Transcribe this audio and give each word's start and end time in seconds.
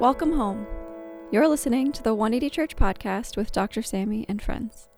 Welcome 0.00 0.32
home. 0.32 0.66
You're 1.30 1.46
listening 1.46 1.92
to 1.92 2.02
the 2.02 2.14
180 2.14 2.48
Church 2.48 2.74
podcast 2.74 3.36
with 3.36 3.52
Dr. 3.52 3.82
Sammy 3.82 4.24
and 4.30 4.40
friends. 4.40 4.88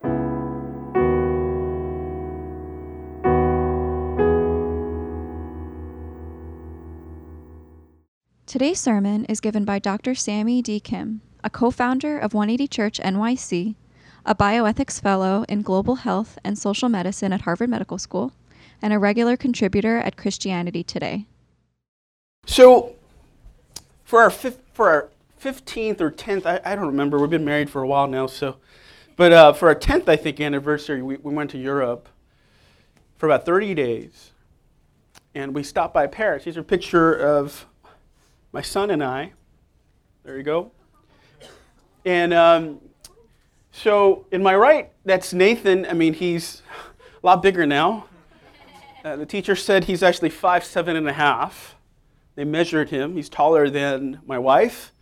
Today's 8.47 8.79
sermon 8.79 9.25
is 9.25 9.41
given 9.41 9.65
by 9.65 9.81
Dr. 9.81 10.15
Sammy 10.15 10.63
D. 10.63 10.79
Kim, 10.79 11.21
a 11.43 11.51
co 11.51 11.73
founder 11.73 12.17
of 12.17 12.33
180 12.33 12.69
Church 12.69 13.01
NYC, 13.01 13.75
a 14.25 14.37
bioethics 14.37 15.01
fellow 15.01 15.45
in 15.49 15.63
global 15.63 15.97
health 15.97 16.39
and 16.45 16.57
social 16.57 16.89
medicine 16.89 17.33
at 17.33 17.41
Harvard 17.41 17.71
Medical 17.71 17.99
School, 17.99 18.35
and 18.81 18.93
a 18.93 19.01
regular 19.01 19.37
contributor 19.37 19.99
at 19.99 20.17
Christianity 20.17 20.85
Today. 20.85 21.27
So, 22.47 22.95
for 24.13 24.21
our 24.23 24.29
fif- 24.29 24.59
for 24.75 24.91
our 24.91 25.09
fifteenth 25.39 25.99
or 25.99 26.11
tenth, 26.11 26.45
I, 26.45 26.61
I 26.67 26.77
don't 26.77 26.87
remember. 26.87 27.19
We've 27.19 27.31
been 27.31 27.47
married 27.47 27.71
for 27.71 27.83
a 27.83 27.87
while 27.87 28.07
now, 28.07 28.27
so, 28.27 28.57
but 29.17 29.33
uh, 29.33 29.55
for 29.55 29.69
our 29.69 29.75
tenth, 29.75 30.07
I 30.07 30.17
think 30.17 30.39
anniversary, 30.39 31.01
we, 31.01 31.17
we 31.17 31.33
went 31.33 31.51
to 31.53 31.59
Europe 31.59 32.11
for 33.17 33.25
about 33.25 33.47
thirty 33.47 33.73
days, 33.73 34.33
and 35.35 35.55
we 35.55 35.63
stopped 35.63 35.95
by 35.95 36.07
Paris. 36.09 36.45
Here's 36.45 36.59
a 36.59 36.63
picture 36.63 37.15
of 37.15 37.65
my 38.53 38.61
son 38.61 38.91
and 38.91 39.03
I. 39.03 39.33
There 40.25 40.37
you 40.37 40.43
go. 40.43 40.73
And 42.05 42.35
um, 42.35 42.83
so, 43.71 44.27
in 44.31 44.43
my 44.43 44.55
right, 44.55 44.93
that's 45.07 45.33
Nathan. 45.33 45.87
I 45.87 45.95
mean, 45.95 46.13
he's 46.13 46.61
a 47.23 47.27
lot 47.27 47.43
bigger 47.43 47.65
now. 47.65 48.09
Uh, 49.07 49.17
the 49.17 49.25
teacher 49.25 49.57
said 49.57 49.85
he's 49.85 50.03
actually 50.03 50.29
five 50.29 50.67
seven 50.67 50.97
and 50.97 51.09
a 51.09 51.15
half. 51.15 51.77
They 52.35 52.45
measured 52.45 52.91
him. 52.91 53.17
He's 53.17 53.29
taller 53.29 53.69
than 53.69 54.21
my 54.27 54.39
wife. 54.39 54.93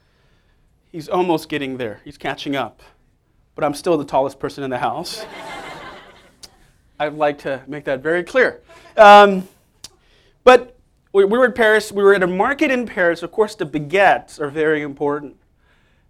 He's 0.91 1.09
almost 1.09 1.49
getting 1.49 1.77
there. 1.77 2.01
He's 2.05 2.19
catching 2.19 2.57
up. 2.57 2.83
But 3.55 3.65
I'm 3.65 3.75
still 3.75 3.97
the 3.97 4.05
tallest 4.05 4.41
person 4.41 4.65
in 4.65 4.71
the 4.71 4.79
house. 4.79 5.25
I'd 6.99 7.15
like 7.15 7.39
to 7.39 7.63
make 7.67 7.85
that 7.85 8.03
very 8.03 8.25
clear. 8.25 8.61
Um, 8.97 9.49
but 10.45 10.77
we, 11.13 11.25
we 11.25 11.39
were 11.39 11.47
in 11.47 11.53
Paris. 11.53 11.93
We 11.93 12.03
were 12.03 12.15
at 12.15 12.23
a 12.23 12.27
market 12.27 12.71
in 12.71 12.87
Paris. 12.87 13.23
Of 13.23 13.31
course, 13.33 13.55
the 13.55 13.67
baguettes 13.67 14.41
are 14.41 14.51
very 14.51 14.83
important. 14.83 15.37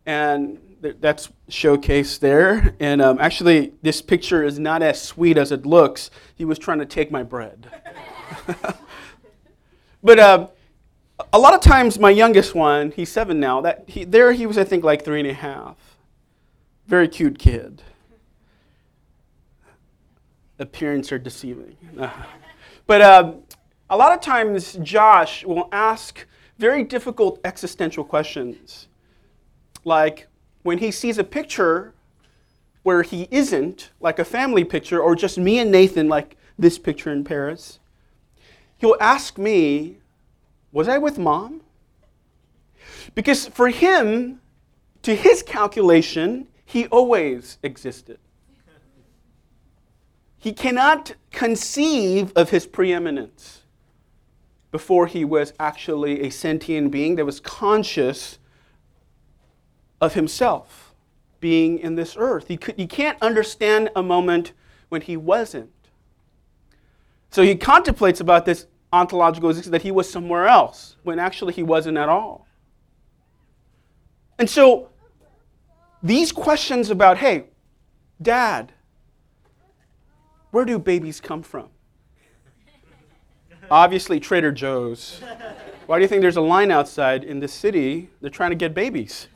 And 0.06 0.58
th- 0.82 0.96
that's 1.00 1.30
showcased 1.50 2.20
there. 2.20 2.74
And 2.80 3.02
um, 3.02 3.18
actually, 3.20 3.74
this 3.82 4.00
picture 4.00 4.42
is 4.42 4.58
not 4.58 4.82
as 4.82 5.00
sweet 5.00 5.36
as 5.36 5.52
it 5.52 5.66
looks. 5.66 6.10
He 6.34 6.44
was 6.44 6.58
trying 6.58 6.78
to 6.78 6.86
take 6.86 7.10
my 7.10 7.22
bread. 7.22 7.70
but 10.02 10.18
um, 10.18 10.48
a 11.32 11.38
lot 11.38 11.54
of 11.54 11.60
times, 11.60 11.98
my 11.98 12.10
youngest 12.10 12.54
one, 12.54 12.92
he's 12.92 13.10
seven 13.10 13.40
now. 13.40 13.60
That 13.60 13.84
he, 13.86 14.04
there, 14.04 14.32
he 14.32 14.46
was 14.46 14.58
I 14.58 14.64
think 14.64 14.84
like 14.84 15.04
three 15.04 15.20
and 15.20 15.28
a 15.28 15.34
half. 15.34 15.76
Very 16.86 17.08
cute 17.08 17.38
kid. 17.38 17.82
Appearance 20.58 21.10
are 21.12 21.18
deceiving. 21.18 21.76
but 22.86 23.00
um, 23.00 23.42
a 23.88 23.96
lot 23.96 24.12
of 24.12 24.20
times, 24.20 24.74
Josh 24.82 25.44
will 25.44 25.68
ask 25.72 26.26
very 26.58 26.84
difficult 26.84 27.40
existential 27.44 28.04
questions, 28.04 28.88
like 29.84 30.28
when 30.62 30.78
he 30.78 30.90
sees 30.90 31.16
a 31.16 31.24
picture 31.24 31.94
where 32.82 33.02
he 33.02 33.28
isn't, 33.30 33.90
like 34.00 34.18
a 34.18 34.24
family 34.24 34.64
picture, 34.64 35.00
or 35.00 35.14
just 35.14 35.38
me 35.38 35.58
and 35.58 35.70
Nathan, 35.70 36.08
like 36.08 36.36
this 36.58 36.78
picture 36.78 37.10
in 37.10 37.24
Paris, 37.24 37.78
he'll 38.78 38.96
ask 39.00 39.38
me, 39.38 39.99
Was 40.72 40.88
I 40.88 40.98
with 40.98 41.18
mom? 41.18 41.62
Because 43.14 43.46
for 43.46 43.68
him, 43.68 44.40
to 45.02 45.14
his 45.14 45.42
calculation, 45.42 46.46
he 46.64 46.86
always 46.86 47.58
existed. 47.62 48.18
He 50.38 50.52
cannot 50.52 51.14
conceive 51.30 52.32
of 52.34 52.50
his 52.50 52.66
preeminence 52.66 53.62
before 54.70 55.06
he 55.06 55.24
was 55.24 55.52
actually 55.58 56.22
a 56.22 56.30
sentient 56.30 56.90
being 56.90 57.16
that 57.16 57.26
was 57.26 57.40
conscious 57.40 58.38
of 60.00 60.14
himself 60.14 60.94
being 61.40 61.78
in 61.78 61.96
this 61.96 62.16
earth. 62.16 62.48
He, 62.48 62.56
could, 62.56 62.76
he 62.76 62.86
can't 62.86 63.20
understand 63.20 63.90
a 63.96 64.02
moment 64.02 64.52
when 64.88 65.02
he 65.02 65.16
wasn't. 65.16 65.70
So 67.30 67.42
he 67.42 67.56
contemplates 67.56 68.20
about 68.20 68.44
this 68.44 68.66
ontological 68.92 69.50
existence 69.50 69.72
that 69.72 69.82
he 69.82 69.90
was 69.90 70.10
somewhere 70.10 70.46
else 70.46 70.96
when 71.02 71.18
actually 71.18 71.52
he 71.52 71.62
wasn't 71.62 71.96
at 71.96 72.08
all. 72.08 72.46
And 74.38 74.48
so 74.48 74.88
these 76.02 76.32
questions 76.32 76.90
about, 76.90 77.18
hey, 77.18 77.44
dad, 78.20 78.72
where 80.50 80.64
do 80.64 80.78
babies 80.78 81.20
come 81.20 81.42
from? 81.42 81.68
Obviously, 83.70 84.18
Trader 84.18 84.50
Joe's. 84.50 85.20
Why 85.86 85.98
do 85.98 86.02
you 86.02 86.08
think 86.08 86.22
there's 86.22 86.36
a 86.36 86.40
line 86.40 86.70
outside 86.70 87.24
in 87.24 87.40
the 87.40 87.48
city? 87.48 88.10
They're 88.20 88.30
trying 88.30 88.50
to 88.50 88.56
get 88.56 88.74
babies. 88.74 89.28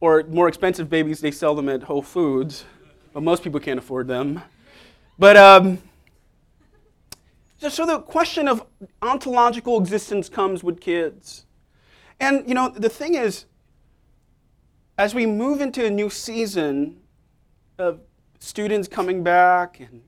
Or 0.00 0.22
more 0.24 0.46
expensive 0.46 0.88
babies, 0.88 1.20
they 1.20 1.30
sell 1.30 1.54
them 1.54 1.68
at 1.68 1.82
Whole 1.82 2.02
Foods, 2.02 2.64
but 3.12 3.22
most 3.22 3.42
people 3.42 3.58
can't 3.60 3.78
afford 3.78 4.06
them. 4.06 4.42
But 5.18 5.36
um, 5.36 5.78
so 7.66 7.84
the 7.84 8.00
question 8.00 8.46
of 8.46 8.64
ontological 9.02 9.78
existence 9.78 10.28
comes 10.28 10.62
with 10.62 10.80
kids. 10.80 11.44
And 12.20 12.48
you 12.48 12.54
know, 12.54 12.68
the 12.68 12.88
thing 12.88 13.14
is, 13.14 13.46
as 14.96 15.14
we 15.14 15.26
move 15.26 15.60
into 15.60 15.84
a 15.84 15.90
new 15.90 16.10
season 16.10 17.00
of 17.78 18.00
students 18.38 18.88
coming 18.88 19.22
back 19.22 19.80
and 19.80 20.02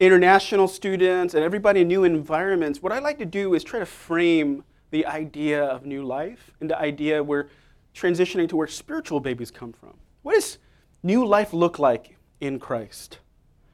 international 0.00 0.68
students 0.68 1.34
and 1.34 1.42
everybody 1.42 1.80
in 1.80 1.88
new 1.88 2.04
environments, 2.04 2.82
what 2.82 2.92
I 2.92 2.98
like 2.98 3.18
to 3.18 3.26
do 3.26 3.54
is 3.54 3.64
try 3.64 3.80
to 3.80 3.86
frame 3.86 4.64
the 4.90 5.04
idea 5.06 5.64
of 5.64 5.84
new 5.84 6.04
life 6.04 6.52
and 6.60 6.70
the 6.70 6.78
idea 6.78 7.22
we're 7.22 7.48
transitioning 7.94 8.48
to 8.48 8.56
where 8.56 8.66
spiritual 8.66 9.20
babies 9.20 9.50
come 9.50 9.72
from. 9.72 9.94
What 10.22 10.34
does 10.34 10.58
new 11.02 11.26
life 11.26 11.52
look 11.52 11.78
like 11.78 12.16
in 12.40 12.58
Christ? 12.58 13.18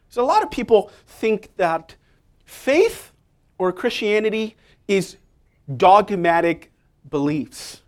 So 0.09 0.23
a 0.23 0.27
lot 0.27 0.43
of 0.43 0.51
people 0.51 0.91
think 1.07 1.51
that 1.57 1.97
faith 2.45 3.13
or 3.59 3.73
Christianity 3.73 4.57
is 4.89 5.17
dogmatic 5.77 6.73
beliefs. 7.09 7.83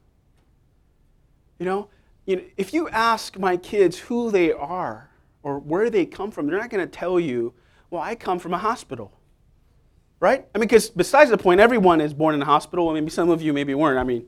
You 1.58 1.66
know, 1.66 1.88
if 2.26 2.74
you 2.74 2.88
ask 2.88 3.38
my 3.38 3.56
kids 3.56 3.98
who 3.98 4.30
they 4.30 4.52
are 4.52 5.10
or 5.42 5.58
where 5.58 5.90
they 5.90 6.06
come 6.06 6.30
from, 6.30 6.46
they're 6.46 6.58
not 6.58 6.70
going 6.70 6.84
to 6.84 6.90
tell 6.90 7.18
you, 7.20 7.54
well, 7.90 8.02
I 8.02 8.14
come 8.14 8.38
from 8.38 8.52
a 8.52 8.58
hospital. 8.58 9.12
Right? 10.18 10.46
I 10.54 10.58
mean, 10.58 10.66
because 10.66 10.88
besides 10.88 11.30
the 11.30 11.36
point, 11.36 11.60
everyone 11.60 12.00
is 12.00 12.14
born 12.14 12.34
in 12.34 12.40
a 12.40 12.46
hospital. 12.46 12.92
Maybe 12.92 13.10
some 13.10 13.28
of 13.28 13.42
you 13.42 13.52
maybe 13.52 13.74
weren't. 13.74 13.98
I 13.98 14.02
mean, 14.02 14.26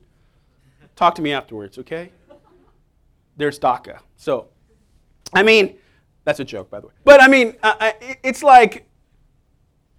talk 0.96 1.14
to 1.14 1.22
me 1.22 1.32
afterwards, 1.32 1.78
okay? 1.78 2.12
There's 3.36 3.58
DACA. 3.58 4.00
So, 4.16 4.48
I 5.32 5.42
mean, 5.42 5.78
that's 6.24 6.40
a 6.40 6.44
joke, 6.44 6.70
by 6.70 6.80
the 6.80 6.88
way. 6.88 6.92
But 7.04 7.22
I 7.22 7.28
mean, 7.28 7.56
it's 8.22 8.42
like 8.42 8.87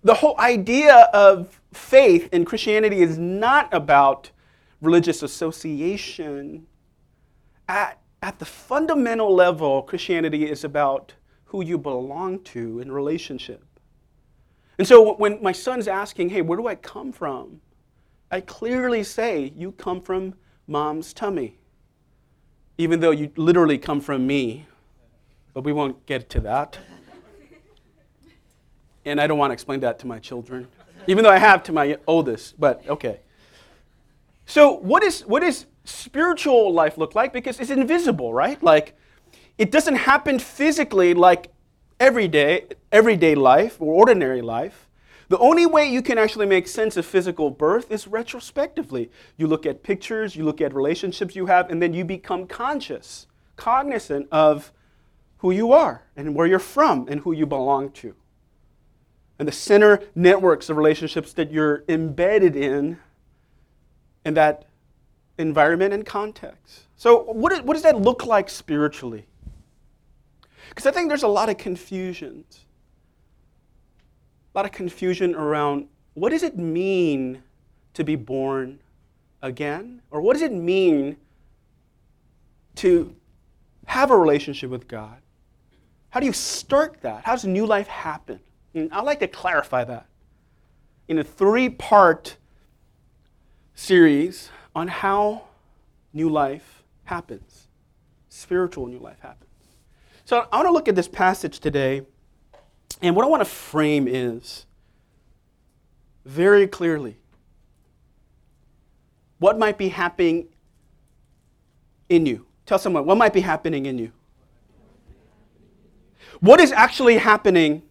the 0.04 0.14
whole 0.14 0.40
idea 0.40 1.10
of 1.14 1.60
faith 1.74 2.30
in 2.32 2.46
Christianity 2.46 3.02
is 3.02 3.18
not 3.18 3.74
about 3.74 4.32
religious 4.82 5.24
association. 5.24 6.66
At, 7.68 8.00
at 8.22 8.40
the 8.40 8.46
fundamental 8.46 9.34
level, 9.34 9.82
Christianity 9.84 10.50
is 10.50 10.64
about 10.64 11.14
who 11.46 11.64
you 11.64 11.78
belong 11.78 12.40
to 12.44 12.80
in 12.80 12.92
relationship. 12.92 13.64
And 14.78 14.88
so 14.88 15.16
when 15.16 15.42
my 15.44 15.52
son's 15.52 15.88
asking, 15.88 16.30
hey, 16.30 16.42
where 16.42 16.58
do 16.58 16.68
I 16.68 16.76
come 16.76 17.12
from? 17.12 17.60
I 18.32 18.42
clearly 18.42 19.04
say, 19.04 19.52
you 19.58 19.72
come 19.74 20.02
from 20.02 20.36
mom's 20.68 21.14
tummy, 21.14 21.58
even 22.78 23.00
though 23.00 23.12
you 23.12 23.32
literally 23.36 23.78
come 23.78 24.00
from 24.00 24.26
me. 24.26 24.68
But 25.54 25.64
we 25.64 25.74
won't 25.74 26.06
get 26.06 26.30
to 26.30 26.40
that. 26.42 26.78
And 29.06 29.20
I 29.20 29.28
don't 29.28 29.38
want 29.38 29.52
to 29.52 29.54
explain 29.54 29.80
that 29.82 30.00
to 30.00 30.08
my 30.08 30.20
children, 30.20 30.68
even 31.08 31.24
though 31.24 31.30
I 31.30 31.38
have 31.38 31.64
to 31.64 31.72
my 31.72 31.98
oldest, 32.06 32.60
but 32.60 32.88
okay. 32.88 33.20
So, 34.46 34.72
what, 34.72 35.04
is, 35.04 35.22
what 35.22 35.42
does 35.42 35.68
spiritual 35.84 36.74
life 36.74 36.98
look 36.98 37.16
like? 37.16 37.32
Because 37.34 37.60
it's 37.60 37.70
invisible, 37.70 38.34
right? 38.34 38.62
Like, 38.64 38.96
it 39.58 39.72
doesn't 39.72 39.96
happen 39.96 40.40
physically 40.40 41.14
like 41.14 41.52
everyday, 42.00 42.66
everyday 42.92 43.36
life 43.36 43.80
or 43.80 43.94
ordinary 43.94 44.42
life. 44.42 44.88
The 45.28 45.38
only 45.38 45.68
way 45.68 45.88
you 45.88 46.02
can 46.02 46.18
actually 46.18 46.48
make 46.48 46.68
sense 46.68 46.98
of 46.98 47.06
physical 47.06 47.52
birth 47.52 47.92
is 47.92 48.08
retrospectively. 48.08 49.12
You 49.38 49.46
look 49.46 49.68
at 49.68 49.84
pictures, 49.84 50.36
you 50.36 50.44
look 50.44 50.60
at 50.60 50.74
relationships 50.74 51.36
you 51.36 51.46
have, 51.46 51.70
and 51.70 51.80
then 51.80 51.94
you 51.94 52.04
become 52.04 52.48
conscious, 52.48 53.28
cognizant 53.56 54.28
of 54.32 54.72
who 55.38 55.52
you 55.52 55.72
are 55.72 56.04
and 56.16 56.34
where 56.34 56.48
you're 56.48 56.58
from 56.58 57.08
and 57.08 57.22
who 57.22 57.32
you 57.32 57.46
belong 57.46 57.92
to. 57.92 58.16
And 59.40 59.48
the 59.48 59.54
center 59.54 60.02
networks 60.16 60.70
of 60.70 60.78
relationships 60.78 61.34
that 61.34 61.52
you're 61.52 61.84
embedded 61.88 62.56
in 62.56 63.00
and 64.26 64.36
that 64.38 64.66
environment 65.38 65.94
and 65.94 66.06
context. 66.06 66.82
So, 66.98 67.24
what, 67.24 67.54
is, 67.54 67.62
what 67.62 67.74
does 67.74 67.84
that 67.84 67.98
look 67.98 68.26
like 68.26 68.50
spiritually? 68.50 69.26
Because 70.68 70.86
I 70.86 70.92
think 70.92 71.08
there's 71.08 71.24
a 71.24 71.28
lot 71.28 71.50
of 71.50 71.58
confusions. 71.58 72.66
A 74.54 74.58
lot 74.58 74.66
of 74.66 74.72
confusion 74.72 75.34
around 75.34 75.88
what 76.14 76.32
does 76.32 76.44
it 76.44 76.58
mean 76.58 77.42
to 77.94 78.04
be 78.04 78.16
born 78.16 78.80
again? 79.42 80.02
Or 80.12 80.22
what 80.22 80.34
does 80.34 80.42
it 80.42 80.52
mean 80.52 81.16
to 82.76 83.16
have 83.86 84.12
a 84.12 84.18
relationship 84.18 84.70
with 84.70 84.88
God? 84.88 85.22
How 86.10 86.20
do 86.20 86.26
you 86.26 86.34
start 86.34 87.02
that? 87.02 87.24
How 87.24 87.34
does 87.34 87.46
new 87.46 87.66
life 87.66 87.88
happen? 87.88 88.40
Mm, 88.80 88.84
and 88.84 88.94
I'd 88.94 89.06
like 89.06 89.20
to 89.20 89.28
clarify 89.28 89.84
that 89.84 90.06
in 91.08 91.18
a 91.18 91.24
three 91.24 91.70
part 91.70 92.38
series 93.74 94.50
on 94.76 94.88
how 94.88 95.44
new 96.14 96.30
life 96.30 96.84
happens, 97.06 97.68
spiritual 98.30 98.88
new 98.88 99.00
life 99.00 99.20
happens. 99.22 99.50
So 100.26 100.48
I 100.52 100.58
want 100.58 100.68
to 100.68 100.72
look 100.72 100.88
at 100.88 100.96
this 100.96 101.08
passage 101.08 101.60
today, 101.60 102.04
and 103.02 103.16
what 103.16 103.26
I 103.26 103.28
want 103.28 103.42
to 103.42 103.50
frame 103.50 104.08
is 104.08 104.66
very 106.26 106.68
clearly 106.68 107.18
what 109.40 109.58
might 109.58 109.78
be 109.78 109.90
happening 109.90 110.48
in 112.10 112.26
you. 112.26 112.46
Tell 112.66 112.78
someone 112.78 113.06
what 113.06 113.18
might 113.18 113.34
be 113.34 113.42
happening 113.42 113.88
in 113.88 113.98
you. 113.98 114.12
What 116.42 116.60
is 116.60 116.72
actually 116.72 117.18
happening 117.18 117.82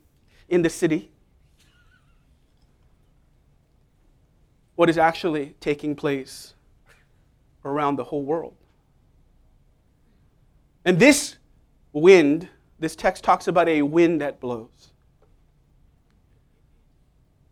in 0.48 0.62
the 0.62 0.70
city? 0.70 1.10
What 4.74 4.88
is 4.88 4.96
actually 4.96 5.54
taking 5.60 5.96
place 5.96 6.54
around 7.64 7.96
the 7.96 8.04
whole 8.04 8.22
world? 8.22 8.54
And 10.84 10.98
this 10.98 11.36
wind, 11.92 12.48
this 12.78 12.94
text 12.96 13.24
talks 13.24 13.48
about 13.48 13.68
a 13.68 13.82
wind 13.82 14.20
that 14.20 14.40
blows. 14.40 14.92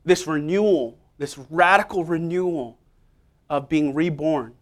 This 0.04 0.26
renewal, 0.26 0.98
this 1.18 1.36
radical 1.50 2.04
renewal 2.04 2.78
of 3.50 3.68
being 3.68 3.92
reborn 3.92 4.54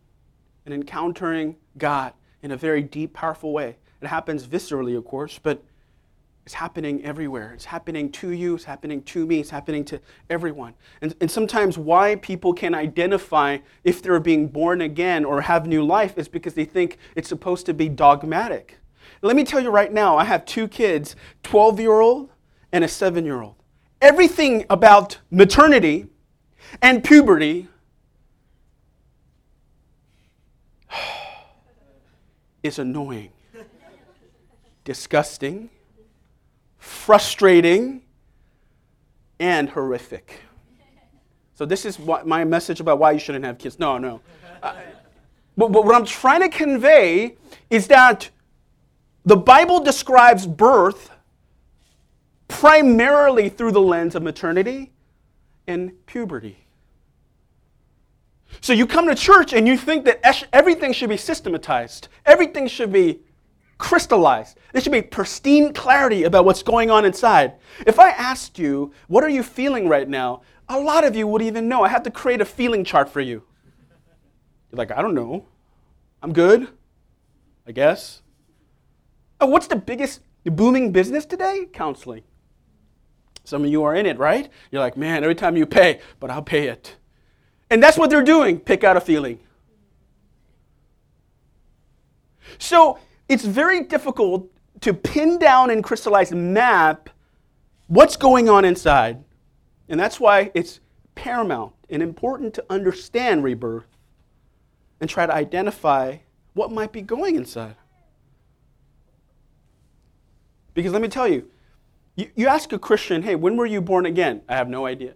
and 0.65 0.73
encountering 0.73 1.57
God 1.77 2.15
in 2.43 2.51
a 2.51 2.57
very 2.57 2.83
deep, 2.83 3.13
powerful 3.13 3.53
way. 3.53 3.77
It 4.01 4.07
happens 4.07 4.47
viscerally, 4.47 4.97
of 4.97 5.05
course, 5.05 5.39
but 5.43 5.63
it's 6.44 6.55
happening 6.55 7.02
everywhere. 7.05 7.52
It's 7.55 7.64
happening 7.64 8.12
to 8.12 8.31
you, 8.31 8.55
it's 8.56 8.64
happening 8.64 9.02
to 9.02 9.26
me, 9.26 9.41
it's 9.41 9.49
happening 9.49 9.82
to 9.87 9.99
everyone. 10.29 10.75
And, 11.00 11.14
and 11.20 11.31
sometimes 11.31 11.79
why 11.79 12.17
people 12.17 12.52
can 12.52 12.75
identify 12.75 13.58
if 13.82 14.02
they're 14.02 14.20
being 14.20 14.49
born 14.49 14.82
again 14.82 15.25
or 15.25 15.41
have 15.41 15.67
new 15.67 15.82
life 15.82 16.19
is 16.19 16.29
because 16.29 16.52
they 16.52 16.67
think 16.67 16.99
it's 17.17 17.31
supposed 17.31 17.64
to 17.67 17.75
be 17.75 17.88
dogmatic. 17.88 18.79
Let 19.23 19.37
me 19.37 19.44
tell 19.44 19.61
you 19.61 19.70
right 19.70 19.91
now, 19.91 20.19
I 20.19 20.25
have 20.25 20.44
two 20.44 20.69
kids 20.69 21.17
12 21.44 21.81
year 21.81 22.00
old 22.00 22.31
and 22.73 22.85
a 22.85 22.88
7 22.88 23.25
year 23.25 23.41
old. 23.41 23.55
Everything 24.02 24.67
about 24.69 25.20
maternity 25.31 26.08
and 26.82 27.02
puberty 27.02 27.69
is 32.62 32.79
annoying, 32.79 33.31
disgusting, 34.85 35.70
frustrating, 36.85 38.03
and 39.41 39.71
horrific. 39.71 40.41
So, 41.55 41.65
this 41.65 41.85
is 41.85 41.99
my 41.99 42.45
message 42.45 42.81
about 42.81 42.99
why 42.99 43.13
you 43.13 43.19
shouldn't 43.19 43.45
have 43.45 43.59
kids. 43.59 43.79
No, 43.79 43.97
no. 43.97 44.21
Uh, 44.63 44.75
but, 45.57 45.73
but 45.73 45.85
what 45.85 45.95
I'm 45.95 46.05
trying 46.05 46.43
to 46.43 46.49
convey 46.49 47.37
is 47.71 47.87
that 47.87 48.29
the 49.25 49.37
Bible 49.37 49.81
describes 49.81 50.47
birth 50.47 51.11
primarily 52.49 53.49
through 53.49 53.73
the 53.73 53.81
lens 53.81 54.15
of 54.15 54.23
maternity 54.23 54.93
and 55.67 55.93
puberty. 56.07 56.59
So 58.61 58.73
you 58.73 58.87
come 58.87 59.09
to 59.09 59.15
church 59.15 59.53
and 59.53 59.67
you 59.67 59.79
think 59.79 60.05
that 60.05 60.47
everything 60.53 60.93
should 60.93 61.09
be 61.09 61.17
systematized, 61.17 62.09
everything 62.27 62.67
should 62.69 62.93
be 62.93 63.21
crystallized. 63.79 64.59
There 64.73 64.81
should 64.81 64.93
be 64.93 65.03
pristine 65.03 65.73
clarity 65.73 66.25
about 66.25 66.44
what's 66.44 66.62
going 66.62 66.91
on 66.91 67.05
inside. 67.05 67.55
If 67.87 67.99
I 67.99 68.11
asked 68.11 68.59
you, 68.59 68.93
what 69.09 69.25
are 69.25 69.29
you 69.29 69.43
feeling 69.43 69.88
right 69.88 70.09
now? 70.09 70.43
A 70.69 70.79
lot 70.79 71.05
of 71.05 71.15
you 71.15 71.26
would 71.26 71.43
even 71.43 71.69
know. 71.69 71.82
I 71.85 71.88
have 71.88 72.03
to 72.05 72.11
create 72.11 72.41
a 72.41 72.44
feeling 72.44 72.85
chart 72.85 73.09
for 73.09 73.21
you. 73.21 73.43
You're 74.71 74.79
like, 74.79 74.91
I 74.91 75.03
don't 75.03 75.15
know. 75.15 75.47
I'm 76.23 76.32
good, 76.32 76.69
I 77.67 77.73
guess. 77.73 78.23
Oh, 79.41 79.47
what's 79.47 79.67
the 79.67 79.77
biggest 79.77 80.20
booming 80.44 80.91
business 80.93 81.27
today? 81.27 81.67
Counseling. 81.73 82.23
Some 83.44 83.65
of 83.65 83.70
you 83.70 83.85
are 83.85 83.94
in 83.94 84.06
it, 84.06 84.19
right? 84.19 84.49
You're 84.70 84.81
like, 84.81 84.97
man, 84.97 85.23
every 85.23 85.35
time 85.35 85.56
you 85.56 85.67
pay, 85.67 86.00
but 86.19 86.31
I'll 86.31 86.43
pay 86.43 86.69
it. 86.69 86.97
And 87.69 87.82
that's 87.82 87.99
what 87.99 88.09
they're 88.09 88.23
doing 88.23 88.59
pick 88.59 88.85
out 88.85 88.97
a 88.97 89.00
feeling. 89.00 89.41
So 92.59 92.99
it's 93.29 93.44
very 93.44 93.82
difficult 93.85 94.50
to 94.81 94.93
pin 94.93 95.38
down 95.38 95.71
and 95.71 95.82
crystallize 95.82 96.32
map 96.32 97.11
what's 97.87 98.17
going 98.17 98.49
on 98.49 98.65
inside. 98.65 99.23
And 99.88 99.99
that's 99.99 100.19
why 100.19 100.50
it's 100.55 100.81
paramount 101.15 101.73
and 101.91 102.03
important 102.03 102.55
to 102.55 102.65
understand 102.71 103.44
rebirth 103.44 103.87
and 105.00 105.09
try 105.09 105.26
to 105.26 105.35
identify 105.35 106.19
what 106.55 106.73
might 106.73 106.93
be 106.93 107.03
going 107.03 107.37
inside. 107.37 107.76
Because 110.73 110.93
let 110.93 111.03
me 111.03 111.09
tell 111.09 111.29
you, 111.29 111.49
you, 112.17 112.31
you 112.35 112.47
ask 112.49 112.73
a 112.73 112.79
Christian, 112.79 113.23
hey, 113.23 113.35
when 113.35 113.56
were 113.56 113.67
you 113.67 113.81
born 113.81 114.06
again? 114.06 114.43
I 114.49 114.56
have 114.56 114.69
no 114.69 114.87
idea. 114.87 115.15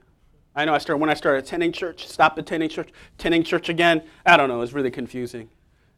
I 0.55 0.65
know 0.65 0.75
I 0.75 0.79
started 0.79 1.01
when 1.01 1.11
I 1.11 1.15
started 1.15 1.45
attending 1.45 1.73
church, 1.73 2.09
stopped 2.09 2.39
attending 2.39 2.69
church, 2.69 2.91
attending 3.19 3.45
church 3.45 3.69
again. 3.69 4.03
I 4.27 4.37
don't 4.37 4.49
know, 4.49 4.61
it's 4.63 4.73
really 4.73 4.91
confusing. 4.91 5.51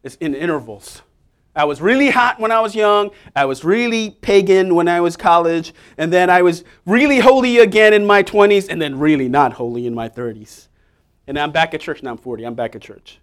It's 0.03 0.15
in 0.15 0.35
intervals. 0.35 1.01
I 1.55 1.65
was 1.65 1.81
really 1.81 2.09
hot 2.09 2.39
when 2.39 2.51
I 2.51 2.61
was 2.61 2.73
young. 2.75 3.11
I 3.35 3.45
was 3.45 3.63
really 3.63 4.11
pagan 4.11 4.73
when 4.73 4.87
I 4.87 5.01
was 5.01 5.17
college. 5.17 5.73
And 5.97 6.11
then 6.11 6.29
I 6.29 6.41
was 6.41 6.63
really 6.85 7.19
holy 7.19 7.57
again 7.57 7.93
in 7.93 8.05
my 8.05 8.23
20s, 8.23 8.69
and 8.69 8.81
then 8.81 8.97
really 8.97 9.27
not 9.27 9.53
holy 9.53 9.85
in 9.85 9.93
my 9.93 10.07
30s. 10.07 10.69
And 11.27 11.37
I'm 11.37 11.51
back 11.51 11.73
at 11.73 11.81
church. 11.81 12.03
Now 12.03 12.11
I'm 12.11 12.17
40. 12.17 12.45
I'm 12.45 12.55
back 12.55 12.75
at 12.75 12.81
church. 12.81 13.19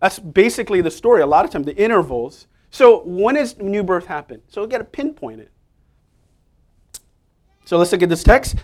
That's 0.00 0.18
basically 0.18 0.80
the 0.80 0.90
story. 0.90 1.22
A 1.22 1.26
lot 1.26 1.44
of 1.44 1.50
times, 1.50 1.66
the 1.66 1.76
intervals. 1.76 2.46
So 2.70 3.02
when 3.04 3.34
does 3.34 3.58
new 3.58 3.82
birth 3.82 4.06
happen? 4.06 4.42
So 4.48 4.62
we 4.62 4.68
got 4.68 4.78
to 4.78 4.84
pinpoint 4.84 5.40
it. 5.40 5.50
So 7.64 7.78
let's 7.78 7.92
look 7.92 8.02
at 8.02 8.08
this 8.08 8.24
text. 8.24 8.56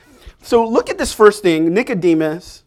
So 0.43 0.67
look 0.67 0.91
at 0.91 0.99
this 0.99 1.13
first 1.13 1.43
thing. 1.43 1.73
Nicodemus 1.75 2.65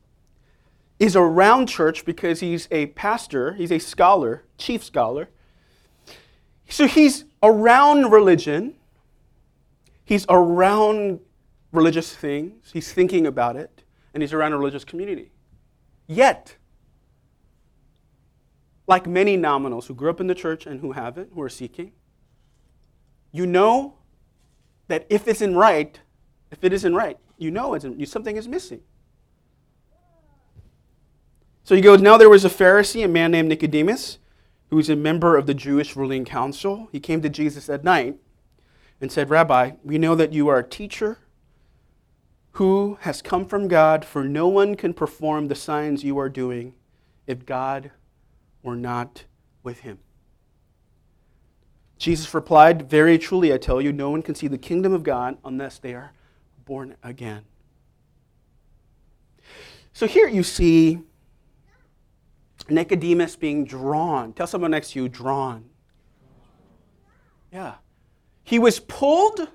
is 0.99 1.15
around 1.15 1.67
church 1.67 2.05
because 2.05 2.41
he's 2.41 2.67
a 2.71 2.87
pastor, 2.87 3.53
he's 3.53 3.71
a 3.71 3.79
scholar, 3.79 4.43
chief 4.57 4.83
scholar. 4.83 5.29
So 6.71 6.87
he's 6.87 7.25
around 7.43 8.11
religion, 8.11 8.75
he's 10.05 10.25
around 10.29 11.19
religious 11.73 12.15
things, 12.15 12.71
he's 12.71 12.93
thinking 12.93 13.27
about 13.27 13.57
it, 13.57 13.83
and 14.13 14.23
he's 14.23 14.31
around 14.31 14.53
a 14.53 14.57
religious 14.57 14.85
community. 14.85 15.31
Yet, 16.07 16.55
like 18.87 19.05
many 19.05 19.37
nominals 19.37 19.85
who 19.87 19.93
grew 19.93 20.09
up 20.09 20.21
in 20.21 20.27
the 20.27 20.35
church 20.35 20.65
and 20.65 20.79
who 20.79 20.93
haven't, 20.93 21.31
who 21.33 21.41
are 21.41 21.49
seeking, 21.49 21.91
you 23.33 23.45
know 23.45 23.97
that 24.87 25.05
if 25.09 25.27
it's 25.27 25.41
in 25.41 25.57
right, 25.57 25.99
if 26.51 26.63
it 26.63 26.71
isn't 26.71 26.95
right, 26.95 27.17
you 27.37 27.51
know 27.51 27.73
it's, 27.73 27.85
something 28.09 28.37
is 28.37 28.47
missing. 28.47 28.81
So 31.63 31.75
he 31.75 31.81
goes, 31.81 32.01
Now 32.01 32.15
there 32.15 32.29
was 32.29 32.45
a 32.45 32.49
Pharisee, 32.49 33.03
a 33.03 33.09
man 33.09 33.31
named 33.31 33.49
Nicodemus, 33.49 34.19
who 34.71 34.77
was 34.77 34.89
a 34.89 34.95
member 34.95 35.35
of 35.35 35.45
the 35.45 35.53
Jewish 35.53 35.97
ruling 35.97 36.23
council. 36.23 36.87
He 36.93 36.99
came 37.01 37.21
to 37.21 37.29
Jesus 37.29 37.69
at 37.69 37.83
night 37.83 38.15
and 39.01 39.11
said, 39.11 39.29
Rabbi, 39.29 39.73
we 39.83 39.97
know 39.97 40.15
that 40.15 40.31
you 40.31 40.47
are 40.47 40.59
a 40.59 40.67
teacher 40.67 41.19
who 42.53 42.97
has 43.01 43.21
come 43.21 43.45
from 43.45 43.67
God, 43.67 44.05
for 44.05 44.23
no 44.23 44.47
one 44.47 44.75
can 44.75 44.93
perform 44.93 45.47
the 45.47 45.55
signs 45.55 46.03
you 46.03 46.17
are 46.17 46.29
doing 46.29 46.73
if 47.27 47.45
God 47.45 47.91
were 48.63 48.75
not 48.75 49.25
with 49.61 49.81
him. 49.81 49.99
Jesus 51.97 52.33
replied, 52.33 52.89
Very 52.89 53.17
truly, 53.17 53.53
I 53.53 53.57
tell 53.57 53.81
you, 53.81 53.91
no 53.91 54.09
one 54.09 54.21
can 54.21 54.35
see 54.35 54.47
the 54.47 54.57
kingdom 54.57 54.93
of 54.93 55.03
God 55.03 55.37
unless 55.43 55.79
they 55.79 55.93
are 55.93 56.13
born 56.65 56.95
again. 57.03 57.43
So 59.93 60.07
here 60.07 60.27
you 60.27 60.43
see 60.43 61.01
Nicodemus 62.69 63.35
being 63.35 63.65
drawn. 63.65 64.33
Tell 64.33 64.47
someone 64.47 64.71
next 64.71 64.91
to 64.91 65.01
you, 65.01 65.09
drawn. 65.09 65.65
Yeah. 67.51 67.75
He 68.43 68.59
was 68.59 68.79
pulled. 68.79 69.47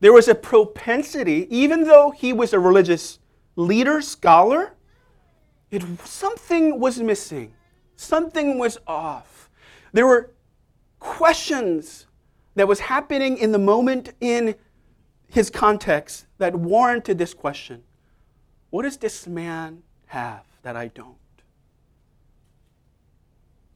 There 0.00 0.12
was 0.12 0.28
a 0.28 0.34
propensity, 0.34 1.46
even 1.50 1.84
though 1.84 2.10
he 2.10 2.32
was 2.32 2.52
a 2.52 2.58
religious 2.60 3.18
leader, 3.56 4.00
scholar, 4.00 4.74
it, 5.70 5.82
something 6.04 6.78
was 6.78 6.98
missing. 7.00 7.52
Something 7.96 8.58
was 8.58 8.78
off. 8.86 9.50
There 9.92 10.06
were 10.06 10.30
questions 11.00 12.06
that 12.54 12.68
was 12.68 12.80
happening 12.80 13.38
in 13.38 13.52
the 13.52 13.58
moment 13.58 14.14
in 14.20 14.54
his 15.28 15.50
context 15.50 16.26
that 16.38 16.54
warranted 16.54 17.18
this 17.18 17.34
question. 17.34 17.82
What 18.70 18.82
does 18.82 18.96
this 18.96 19.26
man 19.26 19.82
have 20.06 20.44
that 20.62 20.76
I 20.76 20.88
don't? 20.88 21.16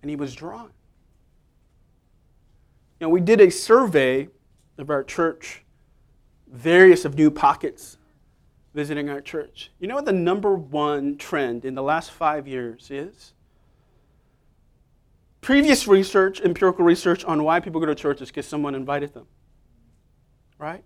And 0.02 0.10
he 0.10 0.16
was 0.16 0.34
drawn. 0.34 0.70
Know, 3.00 3.08
we 3.08 3.20
did 3.20 3.40
a 3.40 3.50
survey 3.50 4.28
of 4.78 4.88
our 4.88 5.02
church, 5.02 5.64
various 6.46 7.04
of 7.04 7.16
new 7.16 7.32
pockets 7.32 7.98
visiting 8.74 9.10
our 9.10 9.20
church. 9.20 9.70
You 9.80 9.88
know 9.88 9.96
what 9.96 10.04
the 10.04 10.12
number 10.12 10.54
one 10.54 11.16
trend 11.16 11.64
in 11.64 11.74
the 11.74 11.82
last 11.82 12.12
five 12.12 12.46
years 12.46 12.90
is? 12.90 13.34
Previous 15.40 15.88
research, 15.88 16.40
empirical 16.40 16.84
research 16.84 17.24
on 17.24 17.42
why 17.42 17.58
people 17.58 17.80
go 17.80 17.86
to 17.86 17.94
church 17.94 18.20
is 18.20 18.28
because 18.28 18.46
someone 18.46 18.76
invited 18.76 19.12
them. 19.12 19.26
Right? 20.58 20.84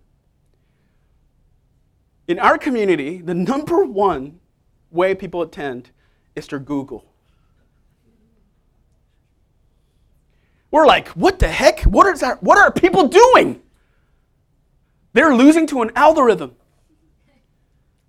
In 2.26 2.38
our 2.38 2.56
community, 2.56 3.18
the 3.18 3.34
number 3.34 3.84
one 3.84 4.40
way 4.90 5.14
people 5.14 5.42
attend 5.42 5.90
is 6.34 6.46
through 6.46 6.60
Google. 6.60 7.04
We're 10.76 10.84
like, 10.84 11.08
what 11.08 11.38
the 11.38 11.48
heck? 11.48 11.80
What, 11.84 12.06
is 12.08 12.22
our, 12.22 12.36
what 12.42 12.58
are 12.58 12.70
people 12.70 13.08
doing? 13.08 13.62
They're 15.14 15.34
losing 15.34 15.66
to 15.68 15.80
an 15.80 15.90
algorithm. 15.96 16.54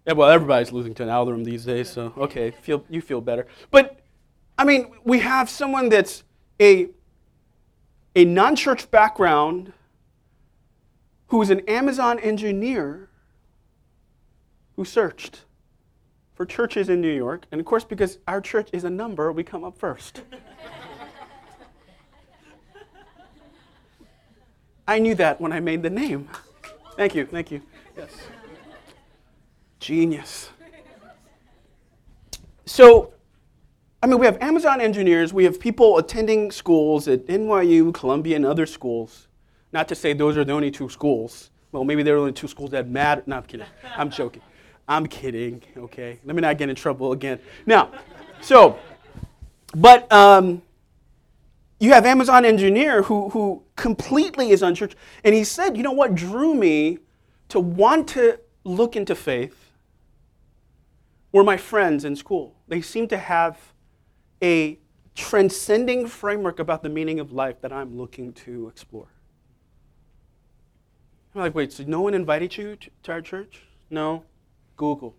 Yeah, 0.06 0.12
well, 0.12 0.30
everybody's 0.30 0.74
losing 0.74 0.94
to 0.96 1.04
an 1.04 1.08
algorithm 1.08 1.46
these 1.46 1.64
days, 1.64 1.90
so 1.90 2.12
okay, 2.18 2.52
feel, 2.52 2.84
you 2.90 3.00
feel 3.00 3.22
better. 3.22 3.48
But, 3.72 4.02
I 4.58 4.66
mean, 4.66 4.92
we 5.06 5.20
have 5.20 5.50
someone 5.50 5.88
that's 5.88 6.26
a, 6.60 6.90
a 8.18 8.26
non 8.26 8.58
church 8.58 8.92
background 8.92 9.72
who 11.28 11.42
is 11.42 11.50
an 11.50 11.62
Amazon 11.70 12.20
engineer 12.20 13.08
who 14.76 14.84
searched 14.84 15.46
for 16.36 16.46
churches 16.46 16.90
in 16.90 17.00
New 17.00 17.16
York. 17.16 17.46
And 17.50 17.62
of 17.62 17.66
course, 17.66 17.86
because 17.86 18.20
our 18.28 18.42
church 18.42 18.68
is 18.74 18.84
a 18.84 18.90
number, 18.90 19.32
we 19.32 19.46
come 19.46 19.64
up 19.64 19.78
first. 19.78 20.24
I 24.88 25.00
knew 25.00 25.16
that 25.16 25.42
when 25.42 25.52
I 25.52 25.60
made 25.60 25.84
the 25.84 25.90
name. 25.90 26.30
Thank 26.96 27.14
you, 27.14 27.26
thank 27.26 27.52
you. 27.52 27.62
Yes. 27.96 28.10
Genius. 29.80 30.50
So, 32.66 33.14
I 34.02 34.08
mean, 34.08 34.20
we 34.20 34.26
have 34.26 34.42
Amazon 34.42 34.82
engineers, 34.82 35.34
we 35.34 35.44
have 35.44 35.60
people 35.60 35.98
attending 35.98 36.52
schools 36.52 37.08
at 37.08 37.28
NYU, 37.28 37.94
Columbia, 37.94 38.36
and 38.36 38.46
other 38.46 38.66
schools. 38.66 39.28
Not 39.74 39.88
to 39.90 39.96
say 39.96 40.14
those 40.14 40.38
are 40.38 40.46
the 40.46 40.54
only 40.54 40.72
two 40.72 40.90
schools. 40.90 41.52
Well, 41.72 41.84
maybe 41.84 42.02
they're 42.04 42.16
the 42.16 42.22
only 42.22 42.34
two 42.34 42.48
schools 42.48 42.72
that 42.72 42.88
matter. 42.88 43.24
No, 43.26 43.38
I'm 43.38 43.44
kidding. 43.44 43.68
I'm 43.96 44.10
joking. 44.10 44.42
I'm 44.88 45.06
kidding, 45.06 45.62
okay? 45.76 46.20
Let 46.24 46.36
me 46.36 46.42
not 46.42 46.58
get 46.58 46.70
in 46.70 46.76
trouble 46.76 47.12
again. 47.12 47.40
Now, 47.66 47.92
so, 48.40 48.80
but 49.76 50.10
um, 50.12 50.62
you 51.80 51.92
have 51.92 52.06
Amazon 52.06 52.46
engineer 52.46 53.04
who, 53.04 53.30
who 53.30 53.64
completely 53.78 54.50
is 54.50 54.62
unchurched. 54.62 54.98
And 55.24 55.34
he 55.34 55.46
said, 55.46 55.78
you 55.78 55.84
know 55.84 55.94
what 55.94 56.14
drew 56.14 56.54
me 56.54 57.00
to 57.48 57.62
want 57.62 58.10
to 58.10 58.40
look 58.66 58.98
into 58.98 59.16
faith 59.16 59.72
were 61.32 61.44
my 61.44 61.56
friends 61.56 62.04
in 62.04 62.16
school. 62.18 62.56
They 62.68 62.82
seem 62.82 63.08
to 63.08 63.18
have 63.18 63.58
a 64.44 64.78
transcending 65.16 66.08
framework 66.08 66.60
about 66.60 66.84
the 66.84 66.90
meaning 66.90 67.20
of 67.20 67.32
life 67.32 67.62
that 67.62 67.72
I'm 67.72 67.98
looking 67.98 68.34
to 68.34 68.68
explore. 68.68 69.08
I'm 71.34 71.42
like, 71.42 71.56
wait, 71.56 71.72
so 71.72 71.84
no 71.88 72.02
one 72.02 72.14
invited 72.14 72.58
you 72.58 72.78
to 73.04 73.12
our 73.12 73.22
church? 73.22 73.62
No. 73.90 74.24
Google. 74.76 75.16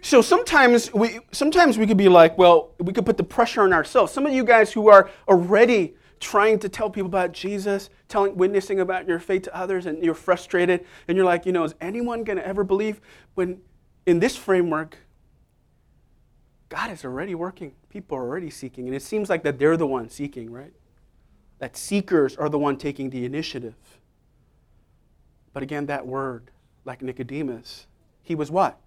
So 0.00 0.22
sometimes 0.22 0.92
we 0.94 1.18
sometimes 1.32 1.76
we 1.76 1.86
could 1.86 1.96
be 1.96 2.08
like, 2.08 2.38
well, 2.38 2.70
we 2.78 2.92
could 2.92 3.04
put 3.04 3.16
the 3.16 3.24
pressure 3.24 3.62
on 3.62 3.72
ourselves. 3.72 4.12
Some 4.12 4.26
of 4.26 4.32
you 4.32 4.44
guys 4.44 4.72
who 4.72 4.88
are 4.88 5.10
already 5.26 5.96
trying 6.20 6.58
to 6.60 6.68
tell 6.68 6.90
people 6.90 7.06
about 7.06 7.32
Jesus, 7.32 7.90
telling 8.08 8.36
witnessing 8.36 8.80
about 8.80 9.06
your 9.06 9.18
faith 9.18 9.42
to 9.42 9.56
others 9.56 9.86
and 9.86 10.02
you're 10.02 10.14
frustrated 10.14 10.84
and 11.06 11.16
you're 11.16 11.26
like, 11.26 11.46
you 11.46 11.52
know, 11.52 11.64
is 11.64 11.74
anyone 11.80 12.24
going 12.24 12.38
to 12.38 12.46
ever 12.46 12.64
believe 12.64 13.00
when 13.34 13.60
in 14.06 14.20
this 14.20 14.36
framework 14.36 14.98
God 16.68 16.90
is 16.90 17.04
already 17.04 17.34
working. 17.34 17.72
People 17.88 18.18
are 18.18 18.22
already 18.22 18.50
seeking 18.50 18.86
and 18.86 18.94
it 18.94 19.02
seems 19.02 19.30
like 19.30 19.42
that 19.42 19.58
they're 19.58 19.76
the 19.76 19.86
ones 19.86 20.12
seeking, 20.12 20.50
right? 20.50 20.72
That 21.58 21.76
seekers 21.76 22.36
are 22.36 22.48
the 22.48 22.58
one 22.58 22.76
taking 22.76 23.10
the 23.10 23.24
initiative. 23.24 23.74
But 25.52 25.62
again, 25.62 25.86
that 25.86 26.06
word 26.06 26.50
like 26.84 27.02
Nicodemus, 27.02 27.86
he 28.22 28.34
was 28.34 28.50
what? 28.50 28.78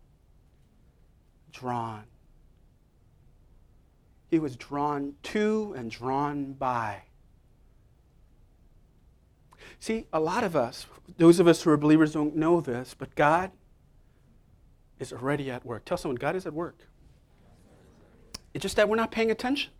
Drawn. 1.51 2.03
He 4.29 4.39
was 4.39 4.55
drawn 4.55 5.15
to 5.23 5.73
and 5.75 5.91
drawn 5.91 6.53
by. 6.53 7.03
See, 9.81 10.05
a 10.13 10.19
lot 10.19 10.43
of 10.43 10.55
us, 10.55 10.85
those 11.17 11.39
of 11.39 11.47
us 11.47 11.63
who 11.63 11.71
are 11.71 11.77
believers, 11.77 12.13
don't 12.13 12.35
know 12.35 12.61
this, 12.61 12.95
but 12.97 13.15
God 13.15 13.49
is 14.99 15.11
already 15.11 15.49
at 15.49 15.65
work. 15.65 15.85
Tell 15.85 15.97
someone, 15.97 16.17
God 16.17 16.35
is 16.35 16.45
at 16.45 16.53
work. 16.53 16.77
It's 18.53 18.61
just 18.61 18.75
that 18.75 18.87
we're 18.87 18.95
not 18.95 19.09
paying 19.09 19.31
attention. 19.31 19.71